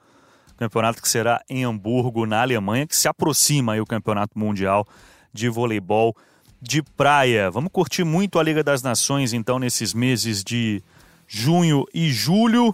Campeonato 0.63 1.03
que 1.03 1.09
será 1.09 1.43
em 1.51 1.65
Hamburgo, 1.65 2.25
na 2.25 2.41
Alemanha, 2.41 2.87
que 2.87 2.97
se 2.97 3.09
aproxima 3.09 3.73
aí 3.73 3.81
o 3.81 3.87
campeonato 3.87 4.39
mundial 4.39 4.87
de 5.33 5.49
voleibol 5.49 6.17
de 6.61 6.83
praia. 6.83 7.51
Vamos 7.51 7.71
curtir 7.73 8.05
muito 8.05 8.39
a 8.39 8.43
Liga 8.45 8.63
das 8.63 8.81
Nações, 8.81 9.33
então, 9.33 9.59
nesses 9.59 9.93
meses 9.93 10.45
de 10.45 10.81
junho 11.27 11.85
e 11.93 12.13
julho. 12.13 12.73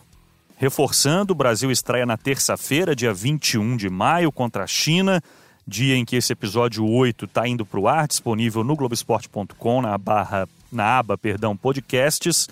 Reforçando, 0.58 1.32
o 1.32 1.36
Brasil 1.36 1.70
estreia 1.70 2.04
na 2.04 2.18
terça-feira, 2.18 2.94
dia 2.94 3.14
21 3.14 3.76
de 3.76 3.88
maio, 3.88 4.30
contra 4.30 4.64
a 4.64 4.66
China, 4.66 5.22
dia 5.66 5.96
em 5.96 6.04
que 6.04 6.16
esse 6.16 6.32
episódio 6.32 6.86
8 6.86 7.24
está 7.24 7.48
indo 7.48 7.64
para 7.64 7.80
o 7.80 7.88
ar, 7.88 8.06
disponível 8.06 8.62
no 8.62 8.76
Globoesporte.com, 8.76 9.80
na, 9.80 9.96
barra, 9.96 10.46
na 10.70 10.98
aba 10.98 11.16
perdão, 11.16 11.56
podcasts. 11.56 12.48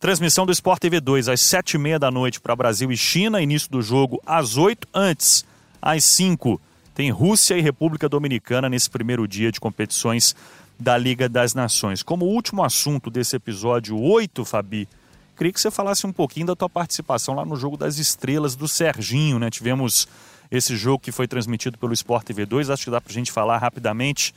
Transmissão 0.00 0.46
do 0.46 0.52
Sport 0.52 0.80
TV 0.80 0.98
2 0.98 1.28
às 1.28 1.40
7h30 1.42 1.98
da 1.98 2.10
noite 2.10 2.40
para 2.40 2.56
Brasil 2.56 2.90
e 2.90 2.96
China, 2.96 3.42
início 3.42 3.70
do 3.70 3.82
jogo 3.82 4.18
às 4.24 4.56
8 4.56 4.88
antes, 4.94 5.44
às 5.80 6.02
5 6.04 6.58
tem 6.94 7.10
Rússia 7.10 7.54
e 7.54 7.60
República 7.60 8.08
Dominicana 8.08 8.66
nesse 8.66 8.88
primeiro 8.88 9.28
dia 9.28 9.52
de 9.52 9.60
competições 9.60 10.34
da 10.78 10.96
Liga 10.96 11.28
das 11.28 11.52
Nações. 11.52 12.02
Como 12.02 12.24
último 12.24 12.64
assunto 12.64 13.10
desse 13.10 13.36
episódio 13.36 14.00
8, 14.00 14.42
Fabi, 14.42 14.88
queria 15.36 15.52
que 15.52 15.60
você 15.60 15.70
falasse 15.70 16.06
um 16.06 16.12
pouquinho 16.14 16.46
da 16.46 16.56
tua 16.56 16.70
participação 16.70 17.34
lá 17.34 17.44
no 17.44 17.54
jogo 17.54 17.76
das 17.76 17.98
estrelas 17.98 18.56
do 18.56 18.66
Serginho, 18.66 19.38
né? 19.38 19.50
Tivemos 19.50 20.08
esse 20.50 20.78
jogo 20.78 21.00
que 21.00 21.12
foi 21.12 21.28
transmitido 21.28 21.76
pelo 21.76 21.92
Sport 21.92 22.24
TV 22.24 22.46
2, 22.46 22.70
acho 22.70 22.84
que 22.84 22.90
dá 22.90 23.02
pra 23.02 23.12
gente 23.12 23.30
falar 23.30 23.58
rapidamente 23.58 24.32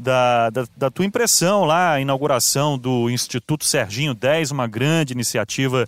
da, 0.00 0.48
da, 0.48 0.64
da 0.76 0.90
tua 0.90 1.04
impressão 1.04 1.64
lá, 1.64 1.92
a 1.92 2.00
inauguração 2.00 2.78
do 2.78 3.10
Instituto 3.10 3.66
Serginho 3.66 4.14
10, 4.14 4.50
uma 4.50 4.66
grande 4.66 5.12
iniciativa 5.12 5.86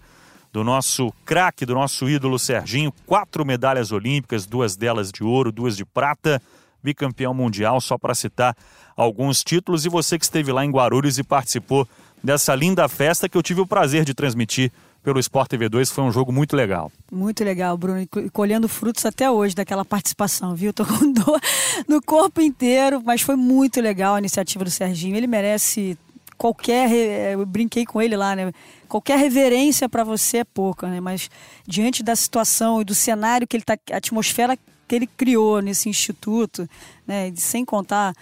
do 0.53 0.62
nosso 0.62 1.11
craque, 1.25 1.64
do 1.64 1.75
nosso 1.75 2.09
ídolo 2.09 2.38
Serginho, 2.38 2.92
quatro 3.07 3.44
medalhas 3.44 3.90
olímpicas, 3.90 4.44
duas 4.44 4.77
delas 4.77 5.11
de 5.11 5.25
ouro, 5.25 5.51
duas 5.51 5.79
de 5.79 5.85
prata, 5.87 6.42
bicampeão 6.83 7.33
mundial, 7.33 7.81
só 7.81 7.96
para 7.96 8.14
citar 8.14 8.55
alguns 8.94 9.42
títulos. 9.42 9.87
E 9.87 9.88
você 9.88 10.18
que 10.18 10.25
esteve 10.25 10.53
lá 10.53 10.62
em 10.62 10.70
Guarulhos 10.70 11.18
e 11.18 11.25
participou 11.25 11.88
dessa 12.22 12.55
linda 12.55 12.87
festa 12.88 13.31
que 13.31 13.37
eu 13.37 13.42
tive 13.42 13.62
o 13.62 13.66
prazer 13.66 14.05
de 14.05 14.12
transmitir 14.12 14.70
pelo 15.02 15.18
Sport 15.18 15.48
TV 15.48 15.68
2, 15.68 15.90
foi 15.90 16.04
um 16.04 16.12
jogo 16.12 16.32
muito 16.32 16.54
legal. 16.54 16.90
Muito 17.10 17.42
legal, 17.42 17.76
Bruno, 17.76 18.00
e 18.00 18.30
colhendo 18.30 18.68
frutos 18.68 19.04
até 19.04 19.30
hoje 19.30 19.54
daquela 19.54 19.84
participação, 19.84 20.54
viu? 20.54 20.72
Tô 20.72 20.86
com 20.86 21.10
dor 21.12 21.40
no 21.88 22.00
corpo 22.00 22.40
inteiro, 22.40 23.02
mas 23.04 23.20
foi 23.20 23.34
muito 23.34 23.80
legal 23.80 24.14
a 24.14 24.18
iniciativa 24.18 24.64
do 24.64 24.70
Serginho. 24.70 25.16
Ele 25.16 25.26
merece 25.26 25.98
qualquer. 26.38 26.90
Eu 27.32 27.44
brinquei 27.44 27.84
com 27.84 28.00
ele 28.00 28.16
lá, 28.16 28.36
né? 28.36 28.52
Qualquer 28.88 29.18
reverência 29.18 29.88
para 29.88 30.04
você 30.04 30.38
é 30.38 30.44
pouca, 30.44 30.88
né? 30.88 31.00
Mas 31.00 31.28
diante 31.66 32.02
da 32.02 32.14
situação 32.14 32.80
e 32.80 32.84
do 32.84 32.94
cenário 32.94 33.46
que 33.46 33.56
ele 33.56 33.64
tá, 33.64 33.76
a 33.90 33.96
atmosfera 33.96 34.56
que 34.86 34.94
ele 34.94 35.06
criou 35.06 35.60
nesse 35.60 35.88
instituto, 35.88 36.68
né? 37.06 37.32
Sem 37.34 37.64
contar 37.64 38.14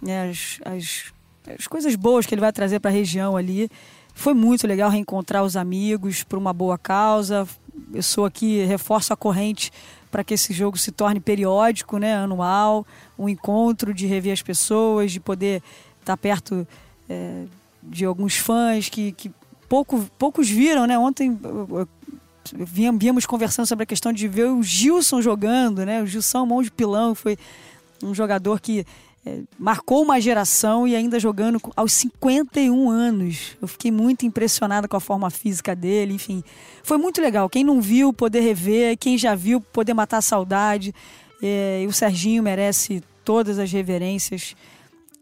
né, 0.00 0.30
as, 0.30 0.60
as 0.64 1.12
as 1.56 1.66
coisas 1.66 1.94
boas 1.94 2.26
que 2.26 2.34
ele 2.34 2.40
vai 2.40 2.52
trazer 2.52 2.80
para 2.80 2.90
a 2.90 2.94
região 2.94 3.36
ali. 3.36 3.70
Foi 4.18 4.34
muito 4.34 4.66
legal 4.66 4.90
reencontrar 4.90 5.44
os 5.44 5.56
amigos 5.56 6.24
por 6.24 6.40
uma 6.40 6.52
boa 6.52 6.76
causa. 6.76 7.46
Eu 7.94 8.02
sou 8.02 8.24
aqui, 8.24 8.64
reforço 8.64 9.12
a 9.12 9.16
corrente 9.16 9.70
para 10.10 10.24
que 10.24 10.34
esse 10.34 10.52
jogo 10.52 10.76
se 10.76 10.90
torne 10.90 11.20
periódico, 11.20 11.98
né, 11.98 12.16
anual, 12.16 12.84
um 13.16 13.28
encontro 13.28 13.94
de 13.94 14.08
rever 14.08 14.32
as 14.32 14.42
pessoas, 14.42 15.12
de 15.12 15.20
poder 15.20 15.62
estar 16.00 16.16
perto 16.16 16.66
é, 17.08 17.44
de 17.80 18.04
alguns 18.04 18.36
fãs 18.36 18.88
que, 18.88 19.12
que 19.12 19.30
pouco, 19.68 20.04
poucos 20.18 20.50
viram, 20.50 20.84
né? 20.84 20.98
Ontem 20.98 21.38
víamos 22.98 23.24
conversando 23.24 23.66
sobre 23.66 23.84
a 23.84 23.86
questão 23.86 24.12
de 24.12 24.26
ver 24.26 24.46
o 24.46 24.64
Gilson 24.64 25.22
jogando, 25.22 25.86
né? 25.86 26.02
O 26.02 26.06
Gilson 26.08 26.44
mão 26.44 26.60
de 26.60 26.72
pilão 26.72 27.14
foi 27.14 27.38
um 28.02 28.12
jogador 28.12 28.60
que 28.60 28.84
é, 29.28 29.42
marcou 29.58 30.02
uma 30.02 30.18
geração 30.20 30.88
e 30.88 30.96
ainda 30.96 31.20
jogando 31.20 31.60
aos 31.76 31.92
51 31.92 32.88
anos. 32.88 33.56
Eu 33.60 33.68
fiquei 33.68 33.90
muito 33.90 34.24
impressionada 34.24 34.88
com 34.88 34.96
a 34.96 35.00
forma 35.00 35.28
física 35.28 35.76
dele, 35.76 36.14
enfim. 36.14 36.42
Foi 36.82 36.96
muito 36.96 37.20
legal. 37.20 37.48
Quem 37.48 37.62
não 37.62 37.80
viu, 37.80 38.12
poder 38.12 38.40
rever. 38.40 38.96
Quem 38.96 39.18
já 39.18 39.34
viu, 39.34 39.60
poder 39.60 39.92
matar 39.92 40.18
a 40.18 40.22
saudade. 40.22 40.94
É, 41.42 41.82
e 41.82 41.86
o 41.86 41.92
Serginho 41.92 42.42
merece 42.42 43.02
todas 43.22 43.58
as 43.58 43.70
reverências. 43.70 44.56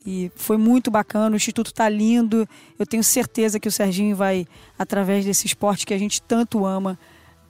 E 0.06 0.30
foi 0.36 0.56
muito 0.56 0.88
bacana, 0.88 1.34
o 1.34 1.36
Instituto 1.36 1.68
está 1.68 1.88
lindo. 1.88 2.48
Eu 2.78 2.86
tenho 2.86 3.02
certeza 3.02 3.58
que 3.58 3.66
o 3.66 3.72
Serginho 3.72 4.14
vai, 4.14 4.46
através 4.78 5.24
desse 5.24 5.46
esporte 5.46 5.84
que 5.84 5.92
a 5.92 5.98
gente 5.98 6.22
tanto 6.22 6.64
ama, 6.64 6.96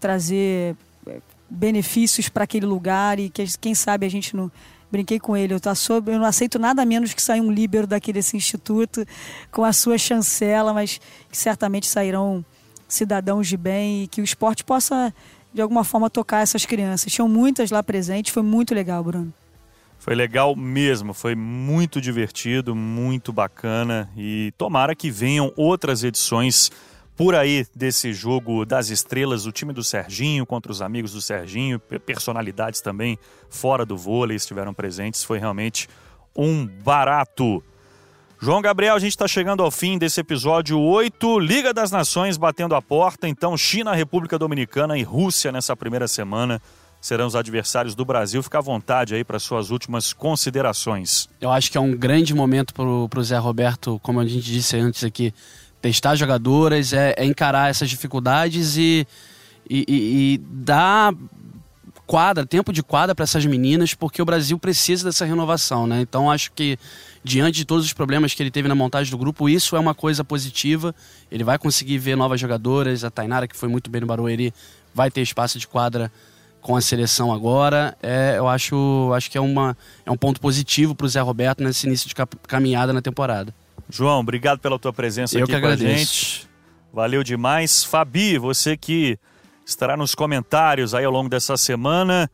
trazer 0.01 0.75
é, 1.07 1.21
benefícios 1.51 2.31
para 2.31 2.45
aquele 2.45 2.65
lugar 2.65 3.21
e 3.21 3.29
que, 3.29 3.45
quem 3.59 3.75
sabe, 3.75 4.07
a 4.07 4.09
gente 4.09 4.35
não 4.35 4.51
brinquei 4.91 5.19
com 5.19 5.37
ele, 5.37 5.55
eu, 5.55 5.61
tá 5.61 5.75
sobre, 5.75 6.15
eu 6.15 6.19
não 6.19 6.27
aceito 6.27 6.59
nada 6.59 6.85
menos 6.85 7.13
que 7.13 7.23
sair 7.23 7.41
um 7.41 7.51
líbero 7.51 7.87
daquele 7.87 8.19
desse 8.19 8.37
instituto 8.37 9.05
com 9.51 9.65
a 9.65 9.73
sua 9.73 9.99
chancela, 9.99 10.73
mas 10.73 11.01
que 11.31 11.37
certamente 11.37 11.87
sairão 11.87 12.45
cidadãos 12.89 13.49
de 13.49 13.57
bem 13.57 14.05
e 14.05 14.07
que 14.07 14.21
o 14.21 14.25
esporte 14.25 14.65
possa, 14.65 15.13
de 15.53 15.61
alguma 15.61 15.85
forma, 15.85 16.09
tocar 16.09 16.43
essas 16.43 16.65
crianças. 16.65 17.13
Tinham 17.13 17.29
muitas 17.29 17.71
lá 17.71 17.83
presentes, 17.83 18.33
foi 18.33 18.43
muito 18.43 18.75
legal, 18.75 19.03
Bruno. 19.03 19.33
Foi 19.99 20.15
legal 20.15 20.55
mesmo, 20.55 21.13
foi 21.13 21.35
muito 21.35 22.01
divertido, 22.01 22.77
muito 22.77 23.33
bacana 23.33 24.09
e 24.17 24.53
tomara 24.57 24.95
que 24.95 25.11
venham 25.11 25.53
outras 25.57 26.05
edições 26.05 26.71
por 27.17 27.35
aí 27.35 27.67
desse 27.75 28.13
jogo 28.13 28.67
das 28.67 28.91
estrelas, 28.91 29.47
o 29.47 29.53
time 29.53 29.73
do 29.73 29.83
Serginho 29.83 30.45
contra 30.45 30.71
os 30.71 30.83
amigos 30.83 31.13
do 31.13 31.23
Serginho, 31.23 31.81
personalidades 31.81 32.81
também 32.81 33.19
fora 33.49 33.87
do 33.87 33.97
vôlei 33.97 34.37
estiveram 34.37 34.75
presentes, 34.75 35.25
foi 35.25 35.39
realmente 35.39 35.89
um 36.37 36.67
barato. 36.67 37.65
João 38.39 38.61
Gabriel, 38.61 38.95
a 38.95 38.99
gente 38.99 39.13
está 39.13 39.27
chegando 39.27 39.63
ao 39.63 39.71
fim 39.71 39.97
desse 39.97 40.21
episódio 40.21 40.79
8, 40.79 41.39
Liga 41.39 41.73
das 41.73 41.91
Nações 41.91 42.37
batendo 42.37 42.75
a 42.75 42.83
porta, 42.83 43.27
então 43.27 43.57
China, 43.57 43.95
República 43.95 44.39
Dominicana 44.39 44.99
e 44.99 45.03
Rússia 45.03 45.51
nessa 45.51 45.75
primeira 45.75 46.07
semana 46.07 46.61
serão 47.01 47.27
os 47.27 47.37
adversários 47.37 47.95
do 47.95 48.05
Brasil. 48.05 48.43
Fica 48.43 48.59
à 48.59 48.61
vontade 48.61 49.15
aí 49.15 49.25
para 49.25 49.39
suas 49.39 49.71
últimas 49.71 50.13
considerações. 50.13 51.29
Eu 51.41 51.51
acho 51.51 51.71
que 51.71 51.79
é 51.79 51.81
um 51.81 51.97
grande 51.97 52.35
momento 52.35 52.75
para 52.75 52.85
o 52.85 53.25
Zé 53.25 53.39
Roberto, 53.39 53.99
como 54.03 54.21
a 54.21 54.27
gente 54.27 54.45
disse 54.45 54.77
antes 54.77 55.03
aqui, 55.03 55.33
testar 55.81 56.17
jogadoras, 56.17 56.93
é, 56.93 57.15
é 57.17 57.25
encarar 57.25 57.71
essas 57.71 57.89
dificuldades 57.89 58.77
e, 58.77 59.07
e, 59.69 59.85
e, 59.89 60.35
e 60.35 60.39
dar 60.39 61.15
quadra, 62.07 62.47
tempo 62.47 62.73
de 62.73 62.83
quadra 62.83 63.15
para 63.15 63.25
essas 63.25 63.45
meninas, 63.45 63.93
porque 63.93 64.23
o 64.23 64.25
Brasil 64.25 64.59
precisa 64.59 65.05
dessa 65.05 65.25
renovação, 65.25 65.87
né? 65.87 66.01
Então 66.01 66.31
acho 66.31 66.53
que 66.53 66.79
diante 67.25 67.57
de 67.57 67.65
todos 67.65 67.85
os 67.85 67.93
problemas 67.93 68.33
que 68.33 68.43
ele 68.43 68.51
teve 68.51 68.69
na 68.69 68.75
montagem 68.75 69.11
do 69.11 69.19
grupo, 69.19 69.49
isso 69.49 69.75
é 69.75 69.81
uma 69.81 69.95
coisa 69.95 70.23
positiva. 70.23 70.95
Ele 71.31 71.43
vai 71.43 71.59
conseguir 71.59 71.99
ver 71.99 72.17
novas 72.17 72.41
jogadoras, 72.41 73.03
a 73.03 73.11
Tainara 73.11 73.49
que 73.49 73.57
foi 73.57 73.69
muito 73.69 73.91
bem 73.91 74.01
no 74.01 74.07
Barueri, 74.07 74.55
vai 74.95 75.11
ter 75.11 75.21
espaço 75.21 75.59
de 75.59 75.67
quadra 75.67 76.11
com 76.61 76.77
a 76.77 76.81
seleção 76.81 77.33
agora. 77.33 77.97
É, 78.03 78.35
eu 78.39 78.47
acho, 78.47 79.13
acho 79.15 79.31
que 79.31 79.37
é, 79.37 79.41
uma, 79.41 79.77
é 80.05 80.11
um 80.11 80.17
ponto 80.17 80.41
positivo 80.41 80.95
para 80.95 81.07
o 81.07 81.09
Zé 81.09 81.21
Roberto 81.21 81.63
nesse 81.63 81.87
início 81.87 82.09
de 82.09 82.15
caminhada 82.47 82.93
na 82.93 83.03
temporada. 83.03 83.53
João, 83.89 84.21
obrigado 84.21 84.59
pela 84.59 84.79
tua 84.79 84.93
presença 84.93 85.39
Eu 85.39 85.45
aqui 85.45 85.53
que 85.53 85.61
com 85.61 85.67
agradeço. 85.67 85.95
a 85.95 85.97
gente. 85.99 86.49
Valeu 86.93 87.23
demais. 87.23 87.85
Fabi, 87.85 88.39
você 88.39 88.77
que 88.77 89.19
estará 89.65 89.97
nos 89.97 90.15
comentários 90.15 90.95
aí 90.95 91.05
ao 91.05 91.13
longo 91.13 91.29
dessa 91.29 91.57
semana. 91.57 92.31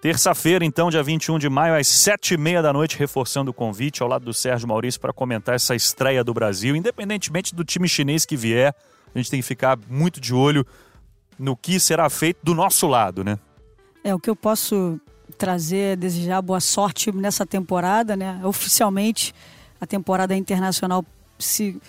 Terça-feira, 0.00 0.64
então, 0.66 0.90
dia 0.90 1.02
21 1.02 1.38
de 1.38 1.48
maio, 1.48 1.74
às 1.74 1.86
sete 1.86 2.34
e 2.34 2.36
meia 2.36 2.60
da 2.60 2.72
noite, 2.74 2.98
reforçando 2.98 3.50
o 3.50 3.54
convite 3.54 4.02
ao 4.02 4.08
lado 4.08 4.26
do 4.26 4.34
Sérgio 4.34 4.68
Maurício 4.68 5.00
para 5.00 5.14
comentar 5.14 5.54
essa 5.54 5.74
estreia 5.74 6.22
do 6.22 6.34
Brasil. 6.34 6.76
Independentemente 6.76 7.54
do 7.54 7.64
time 7.64 7.88
chinês 7.88 8.26
que 8.26 8.36
vier, 8.36 8.74
a 9.14 9.18
gente 9.18 9.30
tem 9.30 9.40
que 9.40 9.46
ficar 9.46 9.78
muito 9.88 10.20
de 10.20 10.34
olho 10.34 10.66
no 11.38 11.56
que 11.56 11.80
será 11.80 12.10
feito 12.10 12.38
do 12.42 12.54
nosso 12.54 12.86
lado, 12.86 13.24
né? 13.24 13.38
É, 14.04 14.14
o 14.14 14.20
que 14.20 14.28
eu 14.28 14.36
posso 14.36 15.00
trazer, 15.38 15.96
desejar 15.96 16.42
boa 16.42 16.60
sorte 16.60 17.10
nessa 17.10 17.46
temporada, 17.46 18.14
né? 18.14 18.40
Oficialmente, 18.44 19.34
a 19.84 19.86
temporada 19.86 20.34
internacional 20.34 21.04
se 21.38 21.80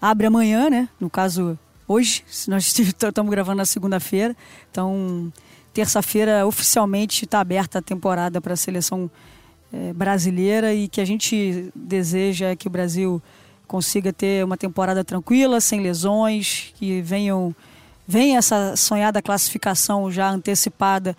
abre 0.00 0.26
amanhã, 0.26 0.68
né? 0.68 0.88
No 0.98 1.08
caso, 1.08 1.58
hoje, 1.86 2.24
nós 2.48 2.66
estamos 2.76 3.30
gravando 3.30 3.58
na 3.58 3.64
segunda-feira, 3.66 4.36
então 4.70 5.32
terça-feira 5.72 6.46
oficialmente 6.46 7.24
está 7.24 7.40
aberta 7.40 7.78
a 7.78 7.82
temporada 7.82 8.40
para 8.40 8.54
a 8.54 8.56
seleção 8.56 9.10
é, 9.72 9.92
brasileira 9.92 10.74
e 10.74 10.88
que 10.88 11.00
a 11.00 11.04
gente 11.04 11.70
deseja 11.74 12.56
que 12.56 12.66
o 12.66 12.70
Brasil 12.70 13.22
consiga 13.66 14.12
ter 14.12 14.44
uma 14.44 14.56
temporada 14.56 15.02
tranquila, 15.04 15.60
sem 15.60 15.80
lesões, 15.80 16.72
que 16.74 17.00
venham 17.00 17.54
venha 18.06 18.38
essa 18.38 18.76
sonhada 18.76 19.22
classificação 19.22 20.10
já 20.10 20.28
antecipada 20.28 21.16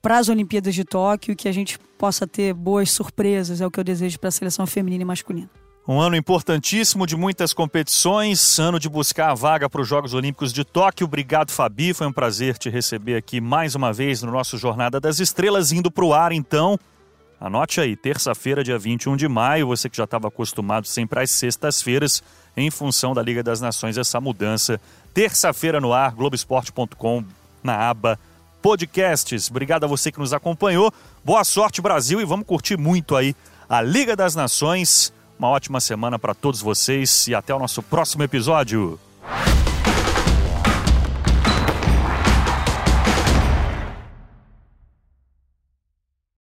para 0.00 0.18
as 0.18 0.28
Olimpíadas 0.28 0.74
de 0.74 0.84
Tóquio, 0.84 1.36
que 1.36 1.48
a 1.48 1.52
gente 1.52 1.78
possa 1.96 2.26
ter 2.26 2.52
boas 2.52 2.90
surpresas, 2.90 3.60
é 3.60 3.66
o 3.66 3.70
que 3.70 3.78
eu 3.78 3.84
desejo 3.84 4.18
para 4.18 4.28
a 4.28 4.32
seleção 4.32 4.66
feminina 4.66 5.02
e 5.02 5.04
masculina. 5.04 5.48
Um 5.86 6.00
ano 6.00 6.14
importantíssimo 6.14 7.08
de 7.08 7.16
muitas 7.16 7.52
competições, 7.52 8.56
ano 8.60 8.78
de 8.78 8.88
buscar 8.88 9.30
a 9.30 9.34
vaga 9.34 9.68
para 9.68 9.80
os 9.80 9.88
Jogos 9.88 10.14
Olímpicos 10.14 10.52
de 10.52 10.64
Tóquio. 10.64 11.08
Obrigado, 11.08 11.50
Fabi. 11.50 11.92
Foi 11.92 12.06
um 12.06 12.12
prazer 12.12 12.56
te 12.56 12.70
receber 12.70 13.16
aqui 13.16 13.40
mais 13.40 13.74
uma 13.74 13.92
vez 13.92 14.22
no 14.22 14.30
nosso 14.30 14.56
Jornada 14.56 15.00
das 15.00 15.18
Estrelas, 15.18 15.72
indo 15.72 15.90
para 15.90 16.04
o 16.04 16.14
ar 16.14 16.30
então. 16.30 16.78
Anote 17.40 17.80
aí, 17.80 17.96
terça-feira, 17.96 18.62
dia 18.62 18.78
21 18.78 19.16
de 19.16 19.26
maio, 19.26 19.66
você 19.66 19.90
que 19.90 19.96
já 19.96 20.04
estava 20.04 20.28
acostumado 20.28 20.86
sempre 20.86 21.18
às 21.18 21.32
sextas-feiras, 21.32 22.22
em 22.56 22.70
função 22.70 23.12
da 23.12 23.20
Liga 23.20 23.42
das 23.42 23.60
Nações, 23.60 23.98
essa 23.98 24.20
mudança. 24.20 24.80
Terça-feira 25.12 25.80
no 25.80 25.92
ar, 25.92 26.12
Globoesporte.com, 26.12 27.24
na 27.60 27.90
aba 27.90 28.20
podcasts. 28.62 29.50
Obrigado 29.50 29.82
a 29.82 29.88
você 29.88 30.12
que 30.12 30.20
nos 30.20 30.32
acompanhou. 30.32 30.92
Boa 31.24 31.42
sorte, 31.42 31.82
Brasil, 31.82 32.20
e 32.20 32.24
vamos 32.24 32.46
curtir 32.46 32.78
muito 32.78 33.16
aí 33.16 33.34
a 33.68 33.82
Liga 33.82 34.14
das 34.14 34.36
Nações. 34.36 35.12
Uma 35.38 35.48
ótima 35.48 35.80
semana 35.80 36.18
para 36.18 36.34
todos 36.34 36.60
vocês 36.60 37.26
e 37.26 37.34
até 37.34 37.54
o 37.54 37.58
nosso 37.58 37.82
próximo 37.82 38.22
episódio. 38.22 38.98